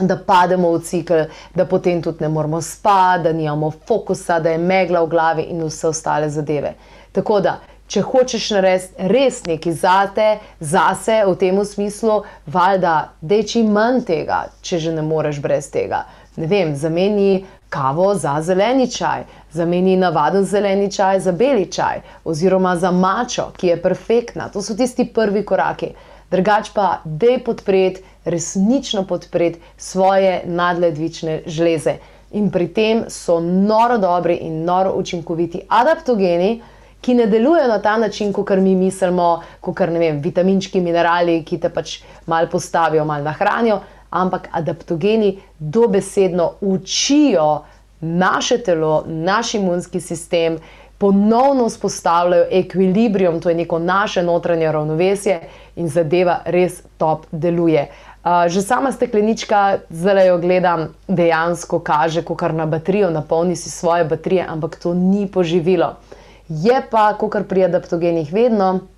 Da 0.00 0.16
pademo 0.18 0.72
v 0.72 0.80
cikl, 0.82 1.20
da 1.54 1.66
potem 1.66 2.02
tudi 2.02 2.24
ne 2.24 2.28
moramo 2.28 2.60
spati, 2.60 3.22
da 3.22 3.32
nimamo 3.32 3.70
fokusa, 3.70 4.40
da 4.40 4.50
je 4.50 4.58
megla 4.58 5.04
v 5.04 5.08
glavi 5.08 5.42
in 5.42 5.62
vse 5.62 5.88
ostale 5.88 6.30
zadeve. 6.30 6.74
Tako 7.12 7.38
da, 7.40 7.58
če 7.86 8.02
hočeš 8.02 8.48
narediti 8.56 9.08
res 9.12 9.42
nekaj 9.46 9.76
zate, 9.78 10.28
zase 10.60 11.20
v 11.28 11.36
tem 11.38 11.60
smislu, 11.64 12.22
valjda, 12.46 12.94
da 13.20 13.34
je 13.38 13.46
čim 13.52 13.70
manj 13.72 14.02
tega, 14.08 14.46
če 14.62 14.80
že 14.82 14.94
ne 14.96 15.04
moreš 15.06 15.38
brez 15.44 15.70
tega. 15.70 16.04
Ne 16.36 16.48
vem, 16.50 16.74
zameni 16.74 17.44
kavo 17.70 18.14
za 18.14 18.40
zeleni 18.42 18.88
čaj, 18.90 19.22
zameni 19.52 19.96
navaden 19.96 20.44
zeleni 20.44 20.90
čaj 20.90 21.20
za 21.20 21.32
beli 21.32 21.68
čaj, 21.70 22.02
oziroma 22.24 22.76
za 22.76 22.90
mačo, 22.90 23.52
ki 23.56 23.70
je 23.72 23.82
perfektna. 23.82 24.48
To 24.48 24.62
so 24.62 24.74
tisti 24.74 25.06
prvi 25.14 25.44
koraki. 25.46 25.92
Drugač 26.30 26.70
pa, 26.74 27.00
da 27.04 27.30
je 27.30 27.44
podpreti, 27.44 28.02
resnično 28.24 29.04
podpreti 29.06 29.60
svoje 29.76 30.42
nadledvične 30.44 31.42
žleze. 31.46 31.96
In 32.32 32.50
pri 32.50 32.68
tem 32.74 33.04
so 33.08 33.40
noro 33.40 33.98
dobri 33.98 34.34
in 34.42 34.64
noro 34.64 34.94
učinkoviti 34.96 35.60
adaptogeni, 35.68 36.62
ki 37.00 37.14
ne 37.14 37.26
delujejo 37.26 37.68
na 37.68 37.78
ta 37.82 37.96
način, 37.98 38.32
kot 38.32 38.50
mi 38.50 38.74
mislimo, 38.74 39.42
kot 39.60 39.80
ne 39.80 39.98
vem, 39.98 40.20
vitaminčki, 40.24 40.80
minerali, 40.80 41.42
ki 41.44 41.60
te 41.60 41.68
pač 41.68 41.98
malo 42.26 42.48
postavijo, 42.50 43.04
malo 43.04 43.24
nahranijo, 43.24 43.80
ampak 44.10 44.48
adaptogeni 44.52 45.38
dobesedno 45.58 46.52
učijo 46.60 47.64
naše 48.00 48.58
telo, 48.58 49.04
naš 49.06 49.54
imunski 49.54 50.00
sistem, 50.00 50.58
ponovno 50.98 51.66
vzpostavljajo 51.66 52.46
ekvilibrium, 52.50 53.40
to 53.40 53.48
je 53.48 53.54
neko 53.54 53.78
naše 53.78 54.22
notranje 54.22 54.72
ravnovesje 54.72 55.40
in 55.76 55.88
zadeva 55.88 56.40
res 56.44 56.82
top 56.98 57.26
deluje. 57.30 57.88
Uh, 58.24 58.48
že 58.48 58.64
sama 58.64 58.88
steklenička, 58.88 59.84
zdaj 59.92 60.28
jo 60.32 60.38
gledam, 60.40 60.96
dejansko 61.08 61.76
kaže, 61.84 62.24
ko 62.24 62.32
kar 62.32 62.54
na 62.56 62.64
baterijo, 62.64 63.10
napolni 63.12 63.52
si 63.52 63.68
svoje 63.68 64.04
baterije, 64.08 64.46
ampak 64.48 64.80
to 64.80 64.94
ni 64.96 65.28
poživilo. 65.28 66.00
Je 66.48 66.80
pa, 66.90 67.12
kot 67.20 67.44
pri 67.48 67.68
adaptogenih, 67.68 68.32
vedno 68.32 68.88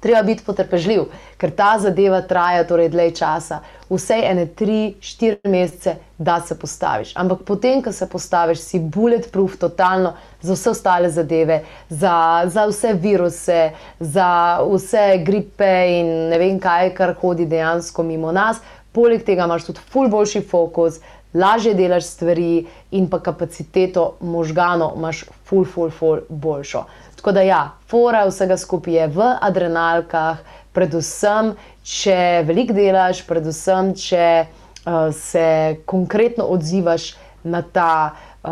treba 0.00 0.22
biti 0.22 0.44
potrpežljiv, 0.46 1.04
ker 1.36 1.52
ta 1.56 1.74
zadeva 1.78 2.22
traja 2.22 2.64
torej 2.68 2.88
dlje 2.92 3.10
časa, 3.20 3.60
vse 3.90 4.16
ene 4.24 4.46
tri, 4.56 4.94
štiri 5.00 5.50
mesece, 5.50 5.96
da 6.18 6.40
se 6.40 6.58
postaviš. 6.58 7.12
Ampak 7.16 7.44
potem, 7.48 7.82
ko 7.82 7.92
se 7.92 8.08
postaviš, 8.08 8.60
si 8.64 8.80
bulletproof, 8.80 9.56
totalno 9.60 10.14
za 10.42 10.56
vse 10.56 10.70
ostale 10.70 11.10
zadeve, 11.10 11.62
za, 11.88 12.42
za 12.46 12.66
vse 12.68 12.92
viruse, 12.92 13.60
za 14.00 14.32
vse 14.64 15.06
gripe 15.24 15.72
in 16.00 16.12
ne 16.32 16.38
vem 16.38 16.60
kaj, 16.60 16.94
kar 16.94 17.14
hodi 17.20 17.46
dejansko 17.46 18.02
mimo 18.02 18.32
nas. 18.32 18.60
Poleg 18.92 19.22
tega 19.24 19.46
imaš 19.46 19.68
tudi 19.68 19.82
ful 19.92 20.08
boljši 20.10 20.40
fokus, 20.42 20.98
lažje 21.34 21.74
delaš 21.74 22.04
stvari 22.04 22.66
in 22.90 23.06
pa 23.10 23.20
kapaciteto 23.22 24.16
možganov 24.20 24.96
imaš 24.96 25.24
ful, 25.44 25.64
ful, 25.64 25.90
ful 25.90 26.24
boljšo. 26.28 26.84
Tako 27.20 27.32
da 27.36 27.42
ja, 27.44 27.70
fora 27.84 28.22
vsega 28.24 28.56
skupaj 28.56 28.94
je 28.94 29.06
v 29.12 29.24
adrenalkah, 29.44 30.38
predvsem, 30.72 31.50
če 31.84 32.14
veliko 32.48 32.72
delaš, 32.72 33.20
predvsem, 33.28 33.90
če 33.92 34.28
uh, 34.40 35.10
se 35.12 35.42
konkretno 35.84 36.46
odzivaš 36.54 37.10
na 37.42 37.62
ta 37.62 38.12
uh, 38.42 38.50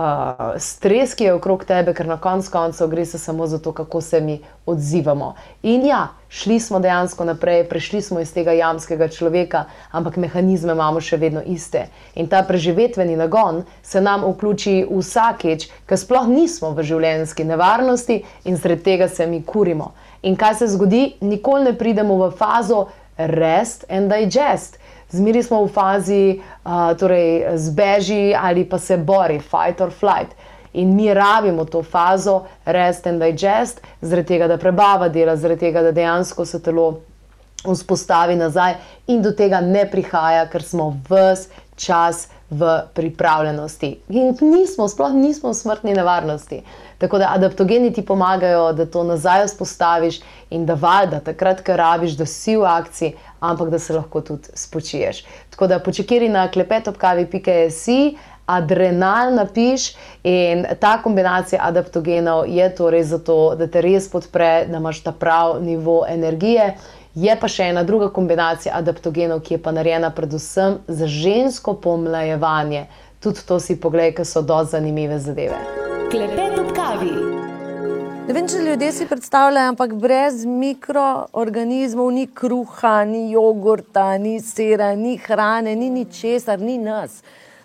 stres, 0.59 1.15
ki 1.15 1.25
je 1.25 1.35
okrog 1.35 1.65
tebe, 1.65 1.95
ker 1.95 2.07
na 2.07 2.17
koncu 2.17 2.51
koncev 2.53 2.89
gre 2.89 3.05
se 3.07 3.19
samo 3.19 3.47
za 3.47 3.59
to, 3.59 3.73
kako 3.73 4.01
se 4.01 4.21
mi 4.21 4.41
odzivamo. 4.67 5.35
In 5.63 5.87
ja, 5.87 6.09
šli 6.29 6.61
smo 6.61 6.81
dejansko 6.81 7.25
naprej, 7.25 7.65
prešli 7.69 8.03
smo 8.03 8.21
iz 8.21 8.33
tega 8.35 8.53
jamskega 8.53 9.09
človeka, 9.09 9.65
ampak 9.91 10.17
mehanizme 10.17 10.73
imamo 10.73 11.01
še 11.01 11.17
vedno 11.17 11.43
iste. 11.45 11.87
In 12.15 12.29
ta 12.29 12.43
preživetveni 12.43 13.17
nagon 13.17 13.65
se 13.83 14.01
nam 14.01 14.25
vključi 14.25 14.87
vsakeč, 14.91 15.71
ker 15.87 15.99
sploh 15.99 16.29
nismo 16.29 16.75
v 16.77 16.85
življenjski 16.85 17.45
nevarnosti 17.45 18.23
in 18.45 18.57
zaradi 18.57 18.83
tega 18.83 19.09
se 19.09 19.27
mi 19.27 19.43
kurimo. 19.43 19.93
In 20.23 20.37
kaj 20.37 20.55
se 20.55 20.67
zgodi, 20.67 21.15
nikoli 21.21 21.71
ne 21.71 21.73
pridemo 21.79 22.17
v 22.19 22.31
fazo 22.37 22.89
rest 23.19 23.85
and 23.89 24.13
digest 24.13 24.79
zmeri 25.11 25.43
smo 25.43 25.65
v 25.65 25.73
fazi, 25.73 26.41
uh, 26.65 26.93
torej 26.99 27.57
zbeži 27.57 28.35
ali 28.37 28.65
pa 28.65 28.79
se 28.79 28.97
bori, 28.97 29.41
fight 29.41 29.81
or 29.81 29.91
flight. 29.91 30.35
In 30.73 30.95
mi 30.97 31.15
rabimo 31.15 31.65
to 31.65 31.83
fazo, 31.83 32.45
rest 32.65 33.07
and 33.07 33.23
digest, 33.23 33.81
zaradi 34.01 34.29
tega, 34.29 34.49
da 34.49 34.59
prebava 34.59 35.09
dela, 35.09 35.37
zaradi 35.37 35.61
tega, 35.61 35.83
da 35.83 35.93
dejansko 35.93 36.45
se 36.45 36.61
telo 36.63 37.01
vzpostavi 37.65 38.37
nazaj 38.37 38.77
in 39.07 39.23
do 39.23 39.33
tega 39.33 39.61
ne 39.61 39.87
prihaja, 39.91 40.47
ker 40.53 40.63
smo 40.63 40.93
vse 41.09 41.49
čas 41.79 42.29
v 42.51 42.81
pripravljenosti. 42.95 44.01
In 44.09 44.37
nismo, 44.41 44.89
sploh 44.89 45.13
nismo 45.13 45.53
v 45.53 45.55
smrtni 45.55 45.95
nevarnosti. 45.95 46.63
Tako 46.99 47.19
da 47.19 47.33
adaptogeni 47.35 47.93
ti 47.93 48.03
pomagajo, 48.07 48.73
da 48.73 48.87
to 48.87 49.05
nazaj 49.05 49.47
vzpostaviš 49.47 50.21
in 50.51 50.67
da 50.67 50.75
valjda 50.75 51.21
takrat, 51.21 51.61
ko 51.67 51.77
rabiš, 51.77 52.17
da 52.17 52.27
si 52.27 52.57
v 52.57 52.65
akciji, 52.65 53.13
ampak 53.41 53.71
da 53.71 53.79
se 53.79 53.95
lahko 53.95 54.21
tudi 54.21 54.49
spočiješ. 54.55 55.25
Tako 55.51 55.67
da 55.67 55.79
počekaj 55.79 56.29
na 56.29 56.49
klepetopkavi.js. 56.51 57.87
Adrenal 58.49 59.35
napiš 59.35 59.91
in 60.25 60.65
ta 60.81 60.95
kombinacija 61.03 61.61
adaptogenov 61.63 62.47
je 62.49 62.75
torej 62.75 63.03
zato, 63.03 63.55
da 63.59 63.67
te 63.67 63.83
res 63.85 64.07
podpre, 64.09 64.65
da 64.71 64.81
imaš 64.81 65.03
ta 65.05 65.13
prav 65.13 65.59
nivo 65.61 66.07
energije. 66.09 66.71
Je 67.15 67.37
pa 67.41 67.49
še 67.49 67.71
ena 67.73 67.83
druga 67.89 68.11
kombinacija 68.13 68.75
adaptogenov, 68.77 69.41
ki 69.41 69.57
je 69.57 69.63
pa 69.63 69.73
narejena 69.73 70.11
predvsem 70.15 70.79
za 70.89 71.07
žensko 71.09 71.79
pomlajevanje. 71.81 72.87
Tudi 73.21 73.43
to 73.49 73.57
si 73.61 73.79
pogledaj, 73.81 74.13
ker 74.21 74.27
so 74.29 74.43
do 74.43 74.61
zanimive 74.65 75.19
zadeve. 75.19 75.57
Klepet 76.13 76.59
ob 76.61 76.71
kavi. 76.77 77.15
Ne 78.29 78.35
vem, 78.37 78.45
če 78.45 78.61
ljudje 78.61 78.91
si 78.93 79.07
predstavljajo, 79.09 79.73
ampak 79.73 79.95
brez 79.97 80.43
mikroorganizmov 80.45 82.11
ni 82.13 82.27
kruha, 82.29 82.99
ni 83.09 83.31
jogurta, 83.33 84.11
ni 84.21 84.37
sera, 84.45 84.91
ni 84.95 85.17
hrane, 85.17 85.73
ni 85.81 85.89
ničesar, 85.89 86.61
ni 86.61 86.77
nas. 86.77 87.23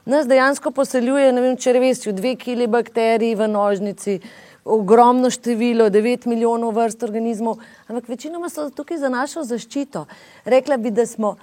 Nas 0.07 0.27
dejansko 0.27 0.71
poseljuje, 0.71 1.33
ne 1.35 1.43
vem, 1.43 1.59
če 1.59 1.75
res, 1.75 2.05
dve 2.15 2.37
kili 2.39 2.69
bakterij 2.71 3.35
v 3.39 3.49
nožnici, 3.51 4.17
ogromno 4.65 5.29
število, 5.29 5.89
9 5.89 6.27
milijonov 6.27 6.75
vrst 6.75 7.03
organizmov, 7.03 7.57
ampak 7.87 8.07
večinoma 8.09 8.49
so 8.49 8.69
tukaj 8.69 8.97
za 8.97 9.09
našo 9.09 9.43
zaščito. 9.43 10.05
Rekla 10.45 10.77
bi, 10.77 10.91
da 10.91 11.05
smo 11.05 11.35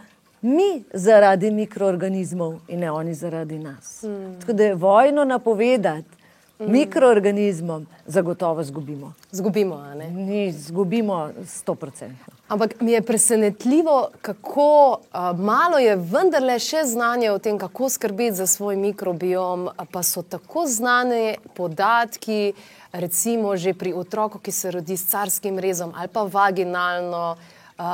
mi 0.43 0.85
zaradi 0.95 1.50
mikroorganizmov 1.50 2.55
in 2.69 2.81
ne 2.81 2.91
oni 2.91 3.15
zaradi 3.15 3.59
nas. 3.59 4.00
Hmm. 4.03 4.41
Tako 4.41 4.53
da 4.53 4.65
je 4.65 4.75
vojno 4.75 5.25
napovedati 5.25 6.21
mm. 6.61 6.73
mikroorganizmom, 6.73 7.87
zagotovo 8.07 8.65
zgubimo. 8.65 9.12
Zgubimo, 9.31 9.95
ne? 9.95 10.53
Zgubimo 10.53 11.31
100%. 11.67 12.11
Ampak 12.49 12.81
mi 12.81 12.93
je 12.93 13.03
presenetljivo, 13.03 14.09
kako 14.23 14.91
uh, 14.91 15.39
malo 15.39 15.79
je 15.79 15.97
vendarle 15.97 16.59
še 16.59 16.85
znanje 16.85 17.31
o 17.31 17.39
tem, 17.39 17.59
kako 17.59 17.89
skrbeti 17.89 18.37
za 18.37 18.47
svoj 18.47 18.77
mikrobiom, 18.77 19.69
pa 19.93 20.03
so 20.03 20.23
tako 20.23 20.67
znane 20.67 21.37
podatki, 21.55 22.53
recimo 22.92 23.56
že 23.56 23.75
pri 23.75 23.92
otroku, 23.92 24.38
ki 24.38 24.52
se 24.52 24.70
rodi 24.70 24.97
s 24.97 25.06
carskim 25.11 25.59
rezom 25.59 25.92
ali 25.97 26.09
pa 26.09 26.23
vaginalno, 26.23 27.37
uh, 27.78 27.85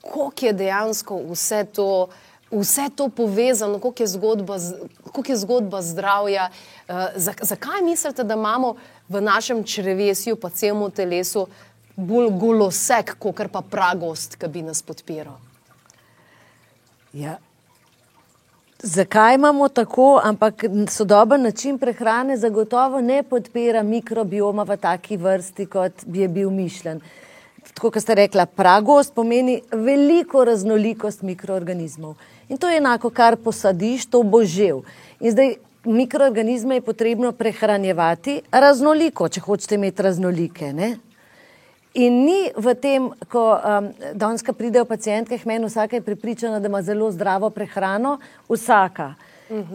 koliko 0.00 0.46
je 0.46 0.52
dejansko 0.52 1.22
vse 1.30 1.64
to 1.64 2.08
vse 2.50 2.88
to 2.96 3.08
povezano, 3.08 3.78
kako 3.78 4.02
je 4.02 4.06
zgodba, 4.06 4.56
je 5.28 5.36
zgodba 5.36 5.82
zdravja. 5.82 6.50
Uh, 6.88 6.94
zakaj 7.42 7.82
mislite, 7.82 8.24
da 8.24 8.34
imamo 8.34 8.74
v 9.08 9.20
našem 9.20 9.64
črevesju, 9.64 10.36
pa 10.36 10.50
celemu 10.50 10.90
telesu, 10.90 11.46
bolj 11.96 12.30
golosek, 12.30 13.14
kot 13.18 13.42
pa 13.52 13.62
pragost, 13.62 14.36
ki 14.36 14.48
bi 14.48 14.62
nas 14.62 14.82
podpiral? 14.82 15.38
Ja. 17.12 17.38
Zakaj 18.82 19.34
imamo 19.34 19.68
tako, 19.68 20.20
ampak 20.24 20.64
sodoben 20.88 21.42
način 21.42 21.78
prehrane 21.78 22.36
zagotovo 22.36 23.00
ne 23.00 23.22
podpira 23.22 23.82
mikrobioma 23.82 24.62
v 24.62 24.76
taki 24.76 25.16
vrsti, 25.16 25.66
kot 25.66 25.92
bi 26.06 26.20
je 26.20 26.28
bil 26.28 26.50
mišljen. 26.50 27.00
Tako 27.74 27.90
kot 27.90 28.02
ste 28.02 28.14
rekla, 28.14 28.46
pragost 28.46 29.14
pomeni 29.14 29.60
veliko 29.72 30.44
raznolikost 30.44 31.22
mikroorganizmov. 31.22 32.14
In 32.48 32.56
to 32.56 32.68
je 32.68 32.78
enako, 32.80 33.10
kar 33.10 33.36
posadiš, 33.36 34.06
to 34.06 34.22
bo 34.22 34.40
živ. 34.44 34.80
In 35.20 35.32
zdaj 35.32 35.54
mikroorganizme 35.84 36.74
je 36.74 36.80
potrebno 36.80 37.32
prehranjevati 37.32 38.40
raznoliko, 38.50 39.28
če 39.28 39.40
hočete 39.40 39.74
imeti 39.74 40.02
raznolike. 40.02 40.72
Ne? 40.72 40.96
In 41.94 42.24
ni 42.24 42.52
v 42.54 42.74
tem, 42.78 43.08
ko 43.28 43.58
um, 43.58 43.88
danes 44.14 44.44
pridejo 44.46 44.84
pacijentke, 44.84 45.40
meni 45.44 45.66
vsaka 45.66 45.96
je 45.96 46.06
pripričana, 46.06 46.60
da 46.60 46.68
ima 46.68 46.82
zelo 46.82 47.10
zdravo 47.10 47.50
prehrano, 47.50 48.18
vsaka. 48.48 49.14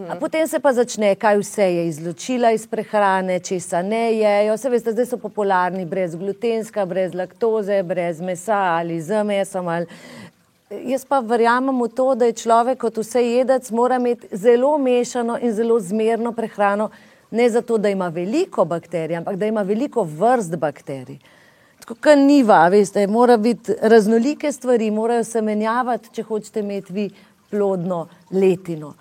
A 0.08 0.16
potem 0.16 0.46
se 0.48 0.56
pa 0.58 0.72
začne, 0.72 1.14
kaj 1.20 1.36
vse 1.36 1.64
je 1.74 1.88
izločila 1.88 2.50
iz 2.56 2.64
prehrane, 2.66 3.40
česa 3.40 3.82
ne 3.82 4.14
jejo. 4.16 4.56
Se 4.56 4.70
veste, 4.72 4.92
zdaj 4.92 5.06
so 5.06 5.18
popularni 5.20 5.84
brez 5.84 6.14
glutenska, 6.16 6.86
brez 6.86 7.12
laktoze, 7.14 7.82
brez 7.82 8.20
mesa 8.20 8.56
ali 8.78 9.00
z 9.00 9.20
mesom. 9.24 9.68
Ali... 9.68 9.86
Jaz 10.70 11.04
pa 11.04 11.20
verjamem 11.20 11.76
v 11.82 11.88
to, 11.92 12.14
da 12.14 12.24
je 12.24 12.38
človek 12.40 12.80
kot 12.80 12.96
vse 12.96 13.20
jedec, 13.20 13.68
mora 13.70 14.00
imeti 14.00 14.32
zelo 14.32 14.78
mešano 14.78 15.36
in 15.38 15.52
zelo 15.52 15.76
zmerno 15.80 16.32
prehrano, 16.32 16.88
ne 17.30 17.50
zato, 17.50 17.76
da 17.78 17.92
ima 17.92 18.08
veliko 18.08 18.64
bakterij, 18.64 19.20
ampak 19.20 19.36
da 19.36 19.46
ima 19.46 19.62
veliko 19.62 20.08
vrst 20.08 20.56
bakterij. 20.56 21.20
Kot 21.86 22.06
niva, 22.18 22.64
veste, 22.68 23.06
mora 23.06 23.36
biti 23.38 23.74
raznolike 23.82 24.52
stvari, 24.52 24.90
morajo 24.90 25.24
se 25.24 25.42
menjavati, 25.42 26.10
če 26.12 26.22
hočete 26.26 26.60
imeti 26.60 26.92
vi 26.92 27.10
plodno 27.50 28.08
letino. 28.30 28.94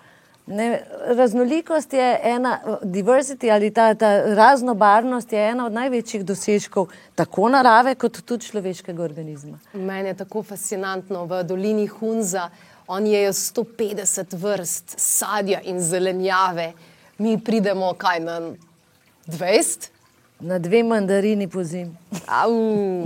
Ne, 0.47 0.83
raznolikost 1.17 1.93
je 1.93 2.19
ena, 2.23 2.59
diversity 2.83 3.49
ali 3.49 3.71
ta, 3.73 3.87
ta 3.97 4.35
raznobarvnost 4.37 5.33
je 5.33 5.47
ena 5.49 5.65
od 5.65 5.73
največjih 5.73 6.25
dosežkov 6.25 6.91
tako 7.17 7.49
narave, 7.49 7.95
kot 7.95 8.21
tudi 8.21 8.45
človeškega 8.51 9.01
organizma. 9.03 9.57
Meni 9.73 10.13
je 10.13 10.19
tako 10.21 10.43
fascinantno 10.43 11.25
v 11.25 11.41
dolini 11.43 11.87
Hunza. 11.87 12.51
Oni 12.87 13.15
jejo 13.15 13.33
150 13.33 14.37
vrst 14.37 14.93
sadja 15.01 15.63
in 15.65 15.81
zelenjave, 15.81 16.73
mi 17.17 17.39
pridemo 17.41 17.95
kaj 17.97 18.19
na 18.19 18.39
20. 19.25 19.94
Na 20.39 20.59
dve 20.59 20.83
mandarini 20.83 21.47
po 21.47 21.63
zim. 21.63 21.97
Au, 22.27 22.51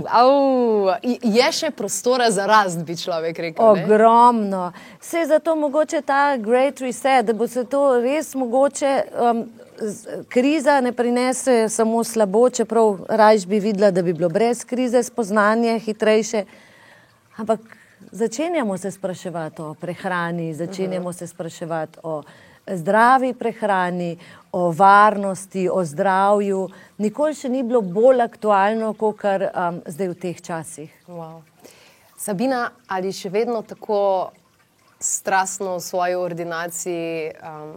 au. 0.08 0.90
Je 1.22 1.52
še 1.52 1.70
prostora 1.70 2.26
za 2.30 2.46
rast, 2.46 2.82
bi 2.84 2.96
človek 2.98 3.38
rekel. 3.38 3.76
Ne? 3.76 3.84
Ogromno. 3.84 4.72
Vse 5.00 5.22
je 5.22 5.26
zato 5.26 5.54
mogoče 5.56 6.02
ta 6.02 6.36
great 6.36 6.80
reset, 6.80 7.26
da 7.26 7.32
bo 7.32 7.46
se 7.46 7.64
to 7.64 8.00
res 8.02 8.34
mogoče. 8.34 8.94
Um, 9.14 9.44
kriza 10.28 10.80
ne 10.80 10.92
prinese 10.92 11.68
samo 11.68 12.04
slabo, 12.04 12.50
čeprav 12.50 12.98
rajš 13.08 13.46
bi 13.46 13.60
videla, 13.60 13.90
da 13.90 14.02
bi 14.02 14.12
bilo 14.12 14.28
brez 14.28 14.64
krize 14.64 15.02
spoznanje 15.02 15.78
hitrejše. 15.78 16.44
Ampak 17.36 17.60
začenjamo 18.12 18.78
se 18.78 18.90
spraševati 18.90 19.62
o 19.62 19.74
prehrani, 19.74 20.54
začenjamo 20.54 21.08
uh 21.08 21.14
-huh. 21.14 21.18
se 21.18 21.26
spraševati 21.26 21.98
o 22.02 22.22
zdravi 22.66 23.34
prehrani, 23.34 24.18
o 24.52 24.70
varnosti, 24.72 25.68
o 25.68 25.84
zdravju. 25.84 26.68
Nikoli 26.98 27.34
še 27.34 27.48
ni 27.48 27.62
bilo 27.62 27.80
bolj 27.80 28.24
aktualno, 28.24 28.92
kot 28.98 29.16
kar 29.22 29.46
um, 29.50 29.80
zdaj 29.86 30.12
v 30.12 30.18
teh 30.18 30.42
časih. 30.42 30.92
Wow. 31.08 31.40
Sabina, 32.18 32.68
ali 32.90 33.14
še 33.14 33.30
vedno 33.32 33.62
tako 33.62 34.30
strastno 35.00 35.78
v 35.78 35.84
svoji 35.84 36.18
ordinaciji 36.20 37.30
um, 37.40 37.72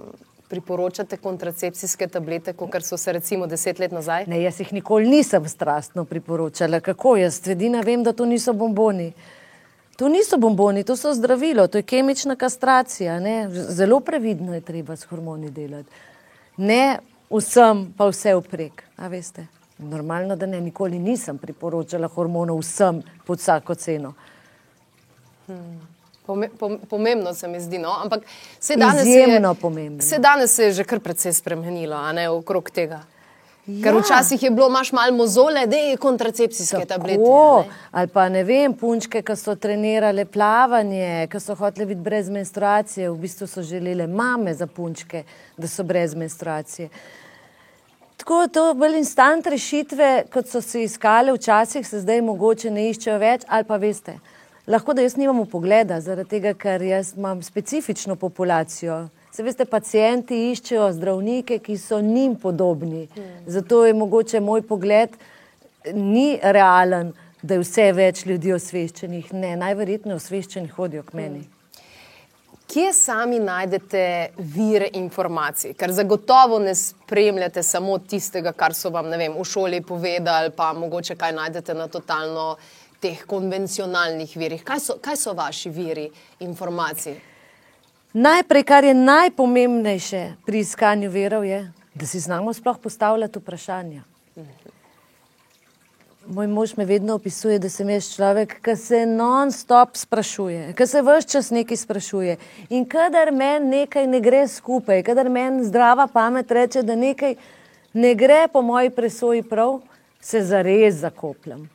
priporočate 0.49 1.17
kontracepcijske 1.17 2.07
tablete, 2.07 2.53
kot 2.53 2.75
so 2.83 2.97
se 2.97 3.13
recimo 3.13 3.47
deset 3.47 3.79
let 3.79 3.93
nazaj? 3.95 4.27
Ne, 4.27 4.41
jaz 4.43 4.59
jih 4.59 4.73
nikoli 4.73 5.07
nisem 5.09 5.47
strastno 5.49 6.05
priporočala. 6.05 6.81
Kako 6.83 7.15
jaz? 7.21 7.39
Edina 7.47 7.81
vem, 7.81 8.03
da 8.03 8.13
to 8.13 8.25
niso 8.25 8.53
bomboni. 8.53 9.13
To 9.97 10.09
niso 10.09 10.37
bomboni, 10.41 10.83
to 10.83 10.97
so 10.97 11.13
zdravilo, 11.13 11.67
to 11.67 11.77
je 11.77 11.85
kemična 11.85 12.35
kastracija. 12.35 13.19
Ne? 13.19 13.47
Zelo 13.49 13.99
previdno 13.99 14.53
je 14.53 14.61
treba 14.61 14.95
s 14.95 15.05
hormoni 15.05 15.51
delati. 15.53 15.89
Ne 16.57 16.99
vsem, 17.29 17.93
pa 17.97 18.07
vse 18.11 18.35
vprek. 18.35 18.83
Normalno, 19.77 20.35
da 20.35 20.45
ne, 20.45 20.61
nikoli 20.61 20.99
nisem 20.99 21.37
priporočala 21.37 22.07
hormonov 22.07 22.61
vsem 22.61 23.01
pod 23.25 23.39
vsako 23.39 23.75
ceno. 23.75 24.13
Hmm. 25.47 25.81
Pomembno 26.89 27.33
se 27.33 27.47
mi 27.47 27.59
zdi, 27.59 27.77
no? 27.77 27.91
ampak 28.03 28.23
se 28.59 28.75
danes, 28.75 29.05
je, 29.05 29.41
se 29.99 30.19
danes 30.19 30.59
je 30.59 30.71
že 30.71 30.83
kar 30.83 30.99
precej 30.99 31.33
spremenilo, 31.33 31.95
a 31.95 32.11
ne 32.11 32.29
okrog 32.29 32.69
tega. 32.71 33.01
Ja. 33.65 33.83
Ker 33.83 33.95
včasih 33.95 34.43
je 34.43 34.49
bilo, 34.51 34.67
imaš 34.67 34.91
malo 34.91 35.15
mozole, 35.15 35.67
da 35.67 35.75
je 35.75 35.97
kontracepcijske 35.97 36.85
tablete. 36.85 37.23
Ali 37.91 38.07
pa 38.07 38.27
ne 38.29 38.43
vem, 38.43 38.73
punčke, 38.75 39.21
ki 39.23 39.35
so 39.39 39.55
trenirale 39.55 40.25
plavanje, 40.25 41.29
ki 41.31 41.39
so 41.39 41.55
hotele 41.55 41.87
biti 41.93 42.01
brez 42.03 42.27
menstruacije, 42.29 43.07
v 43.09 43.15
bistvu 43.23 43.47
so 43.47 43.63
želele 43.63 44.07
mame 44.07 44.53
za 44.53 44.67
punčke, 44.67 45.23
da 45.57 45.67
so 45.67 45.83
brez 45.83 46.15
menstruacije. 46.15 46.89
Tako 48.17 48.47
to 48.51 48.73
bolj 48.73 48.97
instant 48.99 49.47
rešitve, 49.47 50.25
kot 50.33 50.51
so 50.51 50.61
se 50.61 50.83
iskale 50.83 51.31
včasih, 51.33 51.87
se 51.87 52.03
zdaj 52.03 52.21
mogoče 52.21 52.71
ne 52.71 52.89
iščejo 52.91 53.17
več, 53.19 53.47
ali 53.47 53.63
pa 53.63 53.79
veste, 53.79 54.19
lahko 54.67 54.93
da 54.93 55.07
jaz 55.07 55.15
nimam 55.15 55.45
pogleda, 55.47 56.01
zaradi 56.03 56.35
tega, 56.35 56.53
ker 56.53 56.83
jaz 56.83 57.15
imam 57.15 57.39
specifično 57.43 58.15
populacijo. 58.19 59.05
Se 59.33 59.41
veste, 59.41 59.65
pacijenti 59.65 60.37
iščejo 60.51 60.91
zdravnike, 60.93 61.57
ki 61.65 61.73
so 61.81 61.97
njim 62.01 62.35
podobni. 62.37 63.07
Zato 63.49 63.85
je 63.85 63.93
mogoče 63.97 64.39
moj 64.39 64.61
pogled 64.61 65.15
ni 65.93 66.37
realen, 66.43 67.09
da 67.41 67.57
je 67.57 67.63
vse 67.63 67.87
več 67.97 68.21
ljudi 68.29 68.53
osveščenih. 68.53 69.33
Ne, 69.33 69.55
najverjetneje 69.57 70.19
osveščeni 70.21 70.69
hodijo 70.75 71.01
k 71.09 71.17
meni. 71.17 71.41
Kje 72.69 72.93
sami 72.93 73.41
najdete 73.41 74.05
vire 74.37 74.91
informacij? 75.01 75.73
Ker 75.81 75.91
zagotovo 75.91 76.61
ne 76.61 76.77
spremljate 76.77 77.65
samo 77.65 77.97
tistega, 77.97 78.53
kar 78.53 78.77
so 78.77 78.93
vam 78.93 79.09
vem, 79.17 79.33
v 79.33 79.49
šoli 79.49 79.81
povedali, 79.81 80.53
pa 80.53 80.71
mogoče 80.77 81.17
kaj 81.17 81.33
najdete 81.41 81.73
na 81.73 81.89
totalno 81.89 82.51
teh 83.01 83.25
konvencionalnih 83.25 84.37
virih. 84.37 84.63
Kaj 84.63 84.79
so, 84.79 85.01
kaj 85.01 85.17
so 85.25 85.33
vaši 85.33 85.73
viri 85.73 86.09
informacij? 86.45 87.32
Najprej, 88.13 88.63
kar 88.63 88.83
je 88.83 88.93
najpomembnejše 88.93 90.45
pri 90.45 90.59
iskanju 90.59 91.09
verov, 91.09 91.45
je, 91.45 91.71
da 91.95 92.05
si 92.05 92.19
znamo 92.19 92.53
sploh 92.53 92.77
postavljati 92.77 93.39
vprašanja. 93.39 94.03
Moj 96.27 96.47
mož 96.47 96.75
me 96.77 96.85
vedno 96.85 97.15
opisuje, 97.15 97.57
da 97.59 97.69
sem 97.69 97.89
jaz 97.89 98.11
človek, 98.13 98.59
ki 98.61 98.75
se 98.75 98.99
non-stop 99.05 99.97
sprašuje, 99.97 100.75
ki 100.77 100.87
se 100.87 101.01
vse 101.01 101.27
čas 101.27 101.49
nekaj 101.49 101.77
sprašuje. 101.77 102.35
In 102.69 102.85
kadar 102.85 103.31
meni 103.31 103.81
nekaj 103.81 104.05
ne 104.07 104.19
gre 104.21 104.47
skupaj, 104.47 105.01
kadar 105.03 105.29
meni 105.29 105.65
zdrava 105.65 106.05
pamet 106.07 106.51
reče, 106.51 106.83
da 106.83 106.95
nekaj 106.95 107.33
ne 107.93 108.13
gre 108.15 108.47
po 108.53 108.61
moji 108.61 108.89
presoji 108.89 109.41
prav, 109.41 109.81
se 110.21 110.43
zares 110.45 111.01
zakopljam. 111.01 111.65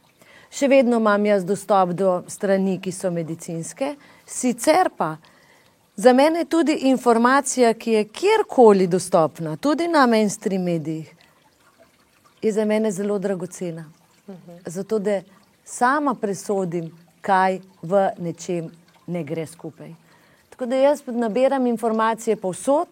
Še 0.50 0.68
vedno 0.68 1.02
imam 1.02 1.26
jaz 1.26 1.44
dostop 1.44 1.90
do 1.98 2.22
strani, 2.28 2.78
ki 2.80 2.94
so 2.94 3.10
medicinske, 3.10 3.96
sicer 4.24 4.88
pa. 4.96 5.16
Za 5.98 6.12
mene 6.12 6.38
je 6.38 6.44
tudi 6.44 6.72
informacija, 6.72 7.74
ki 7.74 7.92
je 7.92 8.04
kjerkoli 8.04 8.86
dostopna, 8.86 9.56
tudi 9.56 9.88
na 9.88 10.06
mainstream 10.06 10.62
medijih, 10.62 11.14
je 12.42 12.52
za 12.52 12.64
mene 12.64 12.90
zelo 12.90 13.18
dragocena. 13.18 13.84
Zato, 14.66 14.98
da 14.98 15.20
sama 15.64 16.14
presodim, 16.14 16.92
kaj 17.20 17.58
v 17.82 18.04
nečem 18.18 18.70
ne 19.06 19.24
gre 19.24 19.46
skupaj. 19.46 19.90
Tako 20.50 20.66
da 20.66 20.76
jaz 20.76 21.02
nabiram 21.06 21.66
informacije 21.66 22.36
povsod 22.36 22.88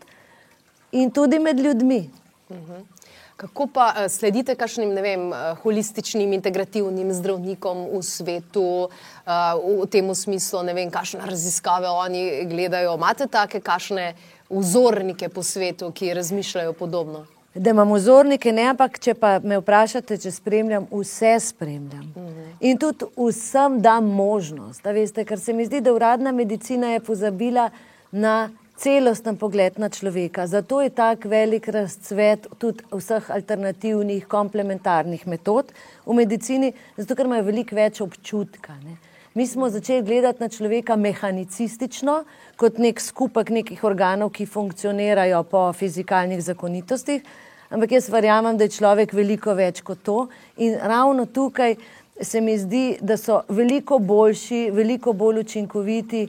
in 0.92 1.10
tudi 1.10 1.38
med 1.38 1.60
ljudmi. 1.60 2.10
Uh 2.48 2.56
-huh. 2.56 2.95
Kako 3.36 3.66
pa 3.66 3.92
uh, 3.92 4.06
sledite 4.08 4.54
kakšnim 4.56 4.94
vem, 5.04 5.28
uh, 5.28 5.58
holističnim, 5.62 6.32
integrativnim 6.32 7.12
zdravnikom 7.12 7.84
v 7.92 8.02
svetu, 8.02 8.88
uh, 8.88 9.82
v 9.82 9.86
tem 9.92 10.08
smislu, 10.14 10.62
ne 10.64 10.72
vem, 10.74 10.90
kakšne 10.90 11.20
raziskave 11.28 11.90
oni 11.90 12.46
gledajo? 12.48 12.96
Imate 12.96 13.28
take 13.28 13.60
kakšne 13.60 14.14
vzornike 14.48 15.28
po 15.28 15.42
svetu, 15.42 15.92
ki 15.92 16.14
razmišljajo 16.14 16.72
podobno? 16.72 17.26
Da 17.54 17.70
imam 17.70 17.92
vzornike, 17.92 18.52
ne, 18.52 18.70
ampak 18.72 18.98
če 19.00 19.14
pa 19.16 19.36
me 19.44 19.56
vprašate, 19.60 20.16
če 20.20 20.32
spremljam, 20.32 20.88
vse 20.92 21.36
spremljam. 21.40 22.12
Mhm. 22.16 22.50
In 22.60 22.78
tudi 22.80 23.04
vsem 23.16 23.80
dam 23.84 24.08
možnost. 24.16 24.84
Veste, 24.84 25.24
ker 25.24 25.40
se 25.40 25.52
mi 25.52 25.64
zdi, 25.68 25.80
da 25.80 25.92
uradna 25.92 26.32
medicina 26.32 26.94
je 26.96 27.00
pozabila 27.00 27.70
na 28.12 28.48
celosten 28.76 29.36
pogled 29.36 29.78
na 29.78 29.88
človeka. 29.88 30.46
Zato 30.46 30.82
je 30.82 30.90
tako 30.90 31.28
velik 31.28 31.68
razcvet 31.68 32.46
tudi 32.58 32.84
vseh 32.92 33.30
alternativnih, 33.30 34.26
komplementarnih 34.28 35.26
metod 35.26 35.72
v 36.06 36.14
medicini, 36.14 36.72
zato 36.96 37.16
ker 37.16 37.26
imajo 37.26 37.48
veliko 37.48 37.76
več 37.76 38.00
občutka. 38.04 38.76
Ne. 38.84 38.96
Mi 39.36 39.46
smo 39.46 39.68
začeli 39.68 40.02
gledati 40.02 40.40
na 40.40 40.48
človeka 40.48 40.96
mehanicistično, 40.96 42.22
kot 42.56 42.78
nek 42.78 43.00
skupek 43.00 43.50
nekih 43.52 43.84
organov, 43.84 44.30
ki 44.32 44.46
funkcionirajo 44.46 45.42
po 45.50 45.66
fizikalnih 45.76 46.40
zakonitostih, 46.40 47.20
ampak 47.68 47.92
jaz 47.98 48.08
verjamem, 48.08 48.56
da 48.56 48.64
je 48.64 48.76
človek 48.78 49.12
veliko 49.12 49.52
več 49.54 49.82
kot 49.84 50.00
to 50.04 50.26
in 50.56 50.78
ravno 50.80 51.26
tukaj 51.26 51.76
se 52.20 52.40
mi 52.40 52.58
zdi, 52.58 52.96
da 53.00 53.16
so 53.16 53.42
veliko 53.48 53.98
boljši, 53.98 54.70
veliko 54.72 55.12
bolj 55.12 55.42
učinkoviti 55.44 56.28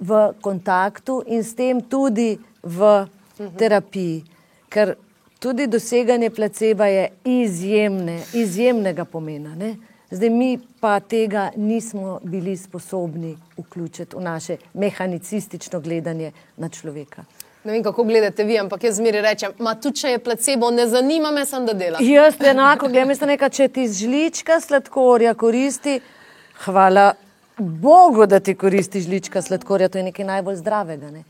v 0.00 0.32
kontaktu 0.40 1.22
in 1.26 1.44
s 1.44 1.54
tem 1.54 1.80
tudi 1.80 2.38
v 2.62 3.06
terapiji, 3.56 4.24
ker 4.68 4.94
tudi 5.40 5.66
doseganje 5.66 6.30
placeba 6.30 6.86
je 6.86 7.08
izjemne, 7.24 8.20
izjemnega 8.34 9.04
pomena. 9.04 9.54
Ne? 9.54 9.76
Zdaj 10.10 10.30
mi 10.30 10.58
pa 10.80 11.00
tega 11.00 11.50
nismo 11.56 12.20
bili 12.22 12.56
sposobni 12.56 13.36
vključiti 13.58 14.16
v 14.16 14.20
naše 14.20 14.56
mehanicistično 14.74 15.80
gledanje 15.80 16.32
na 16.56 16.68
človeka. 16.68 17.24
Ne 17.64 17.72
vem, 17.72 17.82
kako 17.82 18.04
gledate 18.04 18.44
vi, 18.44 18.58
ampak 18.58 18.84
jaz 18.84 18.96
zmeri 18.96 19.20
rečem, 19.20 19.52
ma 19.58 19.74
tu 19.74 19.90
če 19.92 20.14
je 20.14 20.18
placebo, 20.18 20.70
ne 20.70 20.86
zanima 20.88 21.30
me, 21.30 21.44
sem 21.46 21.66
da 21.66 21.74
delam. 21.76 22.00
Jaz 22.04 22.40
enako 22.40 22.88
gledam, 22.88 23.08
mislim, 23.12 23.34
neka, 23.34 23.48
če 23.48 23.68
ti 23.68 23.84
žlička 23.88 24.60
sladkorja 24.60 25.34
koristi, 25.34 26.00
hvala 26.64 27.12
Bogu, 27.60 28.26
da 28.26 28.40
ti 28.40 28.54
koristi 28.54 29.00
žlička 29.00 29.42
sladkorja, 29.42 29.88
to 29.88 29.98
je 29.98 30.04
nekaj 30.04 30.24
najbolj 30.24 30.56
zdravega. 30.56 31.10
Ne? 31.10 31.24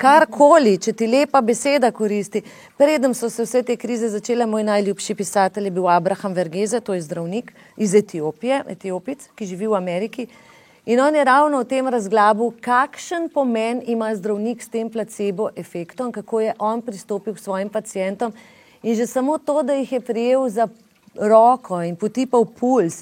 Karkoli, 0.00 0.76
če 0.78 0.92
ti 0.92 1.06
lepa 1.08 1.40
beseda 1.40 1.90
koristi. 1.90 2.42
Predem 2.76 3.14
so 3.14 3.30
se 3.30 3.46
vse 3.46 3.62
te 3.62 3.76
krize 3.80 4.10
začele, 4.12 4.46
moj 4.46 4.66
najljubši 4.68 5.14
pisatelj 5.14 5.70
je 5.70 5.74
bil 5.74 5.88
Abraham 5.88 6.36
Vergeze, 6.36 6.80
to 6.80 6.94
je 6.94 7.02
zdravnik 7.06 7.52
iz 7.76 7.94
Etiopije, 7.94 8.62
Etiopic, 8.76 9.28
ki 9.34 9.48
živi 9.48 9.72
v 9.72 9.78
Ameriki. 9.80 10.28
In 10.86 11.00
on 11.00 11.16
je 11.16 11.24
ravno 11.24 11.64
o 11.64 11.64
tem 11.64 11.88
razglabil, 11.88 12.52
kakšen 12.60 13.30
pomen 13.32 13.80
ima 13.88 14.10
zdravnik 14.14 14.62
s 14.62 14.68
tem 14.68 14.90
placebo 14.92 15.48
efektom, 15.56 16.12
kako 16.12 16.40
je 16.40 16.54
on 16.58 16.82
pristopil 16.84 17.34
k 17.34 17.40
svojim 17.40 17.72
pacijentom. 17.72 18.34
In 18.82 18.94
že 18.94 19.06
samo 19.06 19.38
to, 19.38 19.62
da 19.62 19.72
jih 19.72 19.92
je 19.92 20.00
prijel 20.00 20.48
za 20.48 20.68
roko 21.16 21.80
in 21.82 21.96
potipal 21.96 22.44
puls 22.44 23.00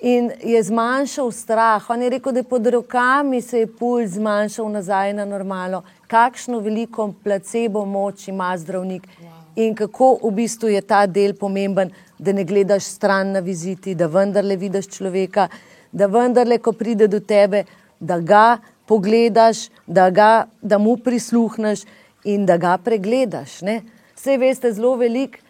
in 0.00 0.30
je 0.42 0.62
zmanjšal 0.62 1.32
strah. 1.32 1.90
On 1.90 2.02
je 2.02 2.10
rekel, 2.10 2.32
da 2.32 2.40
je 2.40 2.48
pod 2.48 2.66
rokami 2.66 3.40
se 3.40 3.58
je 3.58 3.66
puls 3.66 4.10
zmanjšal 4.10 4.68
nazaj 4.68 5.12
na 5.14 5.24
normalo. 5.24 5.82
Kakšno 6.06 6.58
veliko 6.58 7.12
placebo 7.24 7.84
moč 7.84 8.28
ima 8.28 8.56
zdravnik 8.58 9.08
in 9.56 9.74
kako 9.74 10.18
v 10.22 10.30
bistvu 10.30 10.68
je 10.68 10.80
ta 10.80 11.06
del 11.06 11.34
pomemben, 11.34 11.90
da 12.18 12.32
ne 12.32 12.44
gledaš 12.44 12.84
stran 12.84 13.32
na 13.32 13.40
viziti, 13.40 13.94
da 13.94 14.06
vendarle 14.06 14.56
vidiš 14.56 14.88
človeka 14.88 15.48
da 15.92 16.06
vendarle, 16.06 16.58
ko 16.58 16.72
pride 16.72 17.08
do 17.08 17.20
tebe, 17.20 17.64
da 18.00 18.20
ga 18.20 18.58
pogledaš, 18.86 19.68
da, 19.86 20.10
ga, 20.10 20.46
da 20.62 20.78
mu 20.78 20.96
prisluhneš 20.96 21.84
in 22.24 22.46
da 22.46 22.56
ga 22.56 22.76
pregledaš. 22.78 23.60
Ne? 23.66 23.80
Vse 24.16 24.36
veste, 24.38 24.72
zelo 24.72 24.96
velik. 24.96 25.40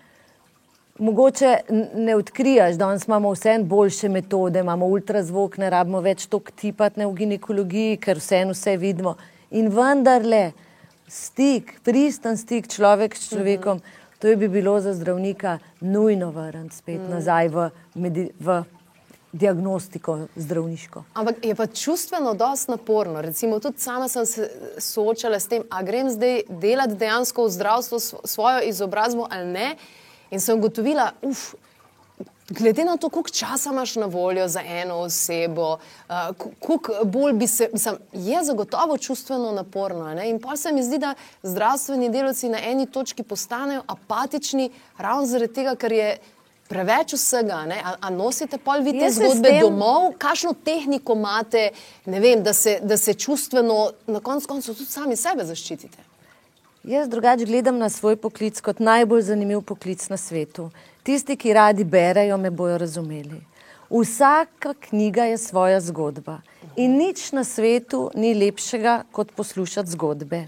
Mogoče 1.01 1.57
ne 1.95 2.17
odkrijaš, 2.17 2.75
da 2.77 2.97
imamo 3.07 3.31
vse 3.33 3.59
boljše 3.63 4.09
metode, 4.09 4.61
imamo 4.61 4.87
ultrazvok, 4.87 5.57
ne 5.57 5.71
rabimo 5.71 6.01
več 6.01 6.27
toliko 6.27 6.53
tipati 6.53 7.05
v 7.05 7.15
ginekologiji, 7.17 7.97
ker 7.97 8.19
vseeno 8.21 8.53
vse 8.53 8.77
vidimo. 8.77 9.15
In 9.51 9.71
vendarle, 9.73 10.51
stik, 11.09 11.79
pristen 11.85 12.37
stik 12.37 12.69
človek 12.69 13.17
s 13.17 13.31
človekom, 13.31 13.81
to 14.21 14.35
bi 14.37 14.49
bilo 14.49 14.81
za 14.81 14.93
zdravnika 14.95 15.59
nujno 15.81 16.29
vrniti 16.31 16.77
spet 16.77 17.01
nazaj 17.09 17.49
v, 17.49 17.71
v 18.39 18.59
diagnostiko 19.33 20.19
zdravniško. 20.37 21.05
Ampak 21.15 21.41
je 21.45 21.55
pa 21.55 21.67
čustveno 21.67 22.35
dosti 22.35 22.71
naporno. 22.71 23.23
Recimo, 23.23 23.61
tudi 23.61 23.81
sama 23.81 24.09
sem 24.09 24.27
se 24.27 24.51
soočala 24.79 25.41
s 25.41 25.49
tem, 25.49 25.65
a 25.71 25.81
grem 25.83 26.11
zdaj 26.11 26.43
delati 26.61 27.01
dejansko 27.01 27.49
v 27.49 27.57
zdravstvu 27.57 28.01
svojo 28.25 28.61
izobrazbo 28.69 29.27
ali 29.31 29.49
ne. 29.49 29.73
In 30.31 30.41
sem 30.41 30.59
ugotovila, 30.59 31.13
uf. 31.23 31.55
Glede 32.51 32.85
na 32.85 32.97
to, 32.97 33.09
koliko 33.09 33.31
časa 33.31 33.71
imaš 33.71 33.95
na 33.97 34.07
voljo 34.07 34.49
za 34.49 34.63
eno 34.67 34.95
osebo, 34.95 35.79
uh, 36.09 36.15
koliko 36.59 36.93
bolj 37.05 37.33
bi 37.33 37.47
se, 37.47 37.69
mislim, 37.73 37.95
je 38.13 38.45
zagotovo 38.45 38.99
čustveno 38.99 39.53
naporno. 39.53 40.15
Ne? 40.15 40.31
In 40.31 40.41
pa 40.41 40.57
se 40.57 40.73
mi 40.73 40.83
zdi, 40.83 40.99
da 40.99 41.15
zdravstveni 41.43 42.11
delavci 42.11 42.49
na 42.49 42.59
eni 42.63 42.87
točki 42.87 43.23
postanejo 43.23 43.83
apatični, 43.87 44.71
ravno 44.99 45.27
zaradi 45.27 45.55
tega, 45.55 45.75
ker 45.75 45.93
je 45.93 46.19
preveč 46.69 47.15
vsega. 47.15 47.65
A, 47.85 47.95
a 48.01 48.11
nosite 48.11 48.59
pol 48.59 48.83
vi 48.83 48.99
te 48.99 49.11
zgodbe 49.15 49.49
tem... 49.49 49.61
domov, 49.61 50.13
kakšno 50.19 50.55
tehniko 50.65 51.15
imate, 51.19 51.71
vem, 52.07 52.43
da, 52.43 52.53
se, 52.53 52.81
da 52.83 52.97
se 52.97 53.15
čustveno 53.15 53.91
na 54.07 54.21
koncu 54.21 54.49
koncev 54.49 54.75
tudi 54.75 54.91
sami 54.91 55.17
sebe 55.17 55.47
zaščitite? 55.47 56.10
Jaz 56.85 57.09
drugače 57.09 57.45
gledam 57.45 57.79
na 57.79 57.89
svoj 57.89 58.17
poklic 58.17 58.61
kot 58.61 58.79
najbolj 58.81 59.23
zanimiv 59.23 59.61
poklic 59.61 60.09
na 60.09 60.17
svetu. 60.17 60.71
Tisti, 61.03 61.37
ki 61.37 61.53
radi 61.53 61.85
berejo, 61.85 62.39
me 62.41 62.51
bojo 62.51 62.79
razumeli. 62.79 63.41
Vsaka 63.91 64.73
knjiga 64.89 65.25
je 65.25 65.39
svoja 65.39 65.81
zgodba 65.81 66.39
in 66.77 66.97
nič 66.97 67.33
na 67.33 67.45
svetu 67.45 68.11
ni 68.15 68.33
lepšega, 68.35 69.03
kot 69.13 69.33
poslušati 69.37 69.91
zgodbe. 69.91 70.47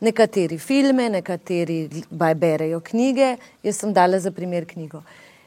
Nekateri 0.00 0.58
filme, 0.58 1.10
nekateri 1.10 1.90
berejo 2.34 2.80
knjige, 2.80 3.36
jaz 3.62 3.76
sem 3.76 3.92
dala 3.92 4.20
za 4.20 4.30
primer 4.30 4.64
knjigo. 4.66 5.02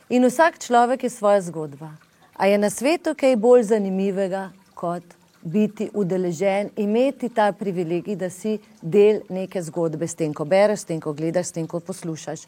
In 0.09 0.25
vsak 0.25 0.59
človek 0.59 1.03
je 1.03 1.09
svoja 1.09 1.41
zgodba. 1.41 1.95
A 2.37 2.45
je 2.45 2.57
na 2.57 2.69
svetu 2.69 3.15
kaj 3.17 3.35
bolj 3.35 3.63
zanimivega, 3.73 4.51
kot 4.75 5.03
biti 5.41 5.89
udeležen, 5.93 6.69
imeti 6.77 7.29
ta 7.29 7.51
privilegij, 7.51 8.15
da 8.15 8.29
si 8.29 8.59
del 8.81 9.21
neke 9.29 9.61
zgodbe, 9.61 10.07
s 10.07 10.15
tem, 10.15 10.33
ko 10.33 10.45
bereš, 10.45 10.79
s 10.79 10.89
tem, 10.89 10.99
ko 11.01 11.13
gledaš, 11.13 11.49
s 11.49 11.57
tem, 11.57 11.67
ko 11.67 11.79
poslušaš. 11.79 12.45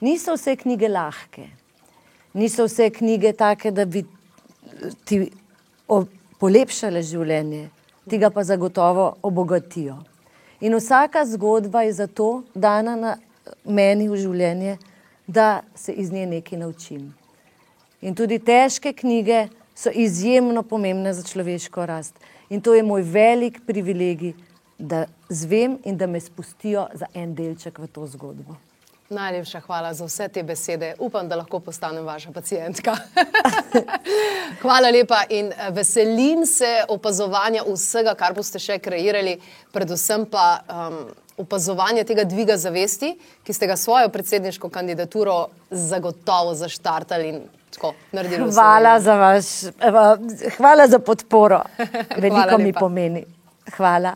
Niso 0.00 0.36
vse 0.36 0.56
knjige 0.56 0.88
lahke, 0.88 1.48
niso 2.34 2.66
vse 2.68 2.90
knjige 2.90 3.32
take, 3.32 3.70
da 3.70 3.84
bi 3.84 4.04
ti 5.04 5.22
polepšale 6.38 7.02
življenje, 7.02 7.68
ti 8.08 8.18
ga 8.18 8.30
pa 8.30 8.44
zagotovo 8.44 9.14
obogatijo. 9.22 9.96
In 10.60 10.76
vsaka 10.76 11.24
zgodba 11.26 11.82
je 11.82 11.92
zato 11.92 12.42
dana 12.54 12.96
na 12.96 13.16
meni 13.64 14.08
v 14.08 14.16
življenje, 14.20 14.76
da 15.26 15.62
se 15.74 15.92
iz 15.92 16.12
nje 16.12 16.26
nekaj 16.26 16.58
naučim. 16.58 17.14
In 18.00 18.14
tudi 18.14 18.38
težke 18.38 18.92
knjige 18.92 19.48
so 19.76 19.90
izjemno 19.92 20.62
pomembne 20.62 21.12
za 21.14 21.22
človeško 21.22 21.86
rast. 21.86 22.14
In 22.48 22.60
to 22.60 22.74
je 22.74 22.82
moj 22.82 23.02
velik 23.02 23.60
privilegij, 23.66 24.32
da 24.78 25.06
zvem 25.28 25.78
in 25.84 25.96
da 25.96 26.06
me 26.06 26.20
spustijo 26.20 26.86
za 26.94 27.06
en 27.14 27.34
delček 27.34 27.78
v 27.78 27.86
to 27.86 28.06
zgodbo. 28.06 28.56
Najlepša 29.08 29.60
hvala 29.60 29.94
za 29.94 30.04
vse 30.04 30.28
te 30.28 30.42
besede. 30.42 30.94
Upam, 30.98 31.28
da 31.28 31.36
lahko 31.36 31.60
postanem 31.60 32.04
vaša 32.04 32.32
pacijentka. 32.32 32.96
hvala 34.62 34.90
lepa 34.90 35.22
in 35.30 35.52
eh, 35.52 35.70
veselim 35.70 36.46
se 36.46 36.82
opazovanja 36.88 37.62
vsega, 37.68 38.14
kar 38.14 38.34
boste 38.34 38.58
še 38.58 38.78
kreirali, 38.78 39.38
predvsem 39.72 40.26
pa. 40.30 40.48
Um, 40.68 41.06
opazovanje 41.36 42.04
tega 42.08 42.24
dviga 42.24 42.54
zavesti, 42.56 43.10
ki 43.44 43.52
ste 43.52 43.66
ga 43.68 43.74
svojo 43.76 44.08
predsedniško 44.08 44.70
kandidaturo 44.72 45.50
zagotovo 45.70 46.54
zaštartali 46.56 47.28
in 47.28 47.42
tako 47.70 47.94
naredili. 48.12 48.52
Hvala 48.52 49.00
za 49.00 49.14
vaš, 49.14 49.44
hvala 50.56 50.86
za 50.88 50.98
podporo. 50.98 51.62
Veliko 52.20 52.36
hvala 52.36 52.58
mi 52.58 52.72
pomeni. 52.72 53.24
Hvala. 53.76 54.14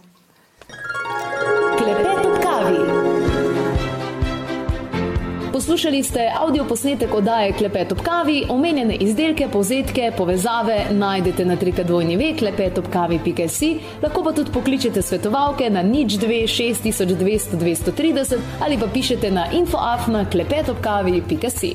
Poslušali 5.60 6.02
ste 6.02 6.30
avdio 6.40 6.64
posnetek 6.64 7.14
oddaje 7.14 7.52
Klepet 7.52 7.92
ob 7.92 7.98
kavi, 8.00 8.44
omenjene 8.48 8.94
izdelke, 8.94 9.48
povzetke, 9.52 10.12
povezave 10.16 10.86
najdete 10.90 11.44
na 11.44 11.56
trikadvojni 11.56 12.16
ve 12.16 12.30
klepetobkavi.si, 12.38 13.68
lahko 14.02 14.22
pa 14.24 14.32
tudi 14.32 14.52
pokličete 14.52 15.02
svetovalke 15.02 15.70
na 15.70 15.82
nič 15.82 16.16
2 16.22 16.42
6200 16.48 17.60
230 17.60 18.38
ali 18.64 18.78
pa 18.78 18.86
pišete 18.86 19.30
na 19.30 19.46
infoafna 19.52 20.24
klepetobkavi.si. 20.30 21.74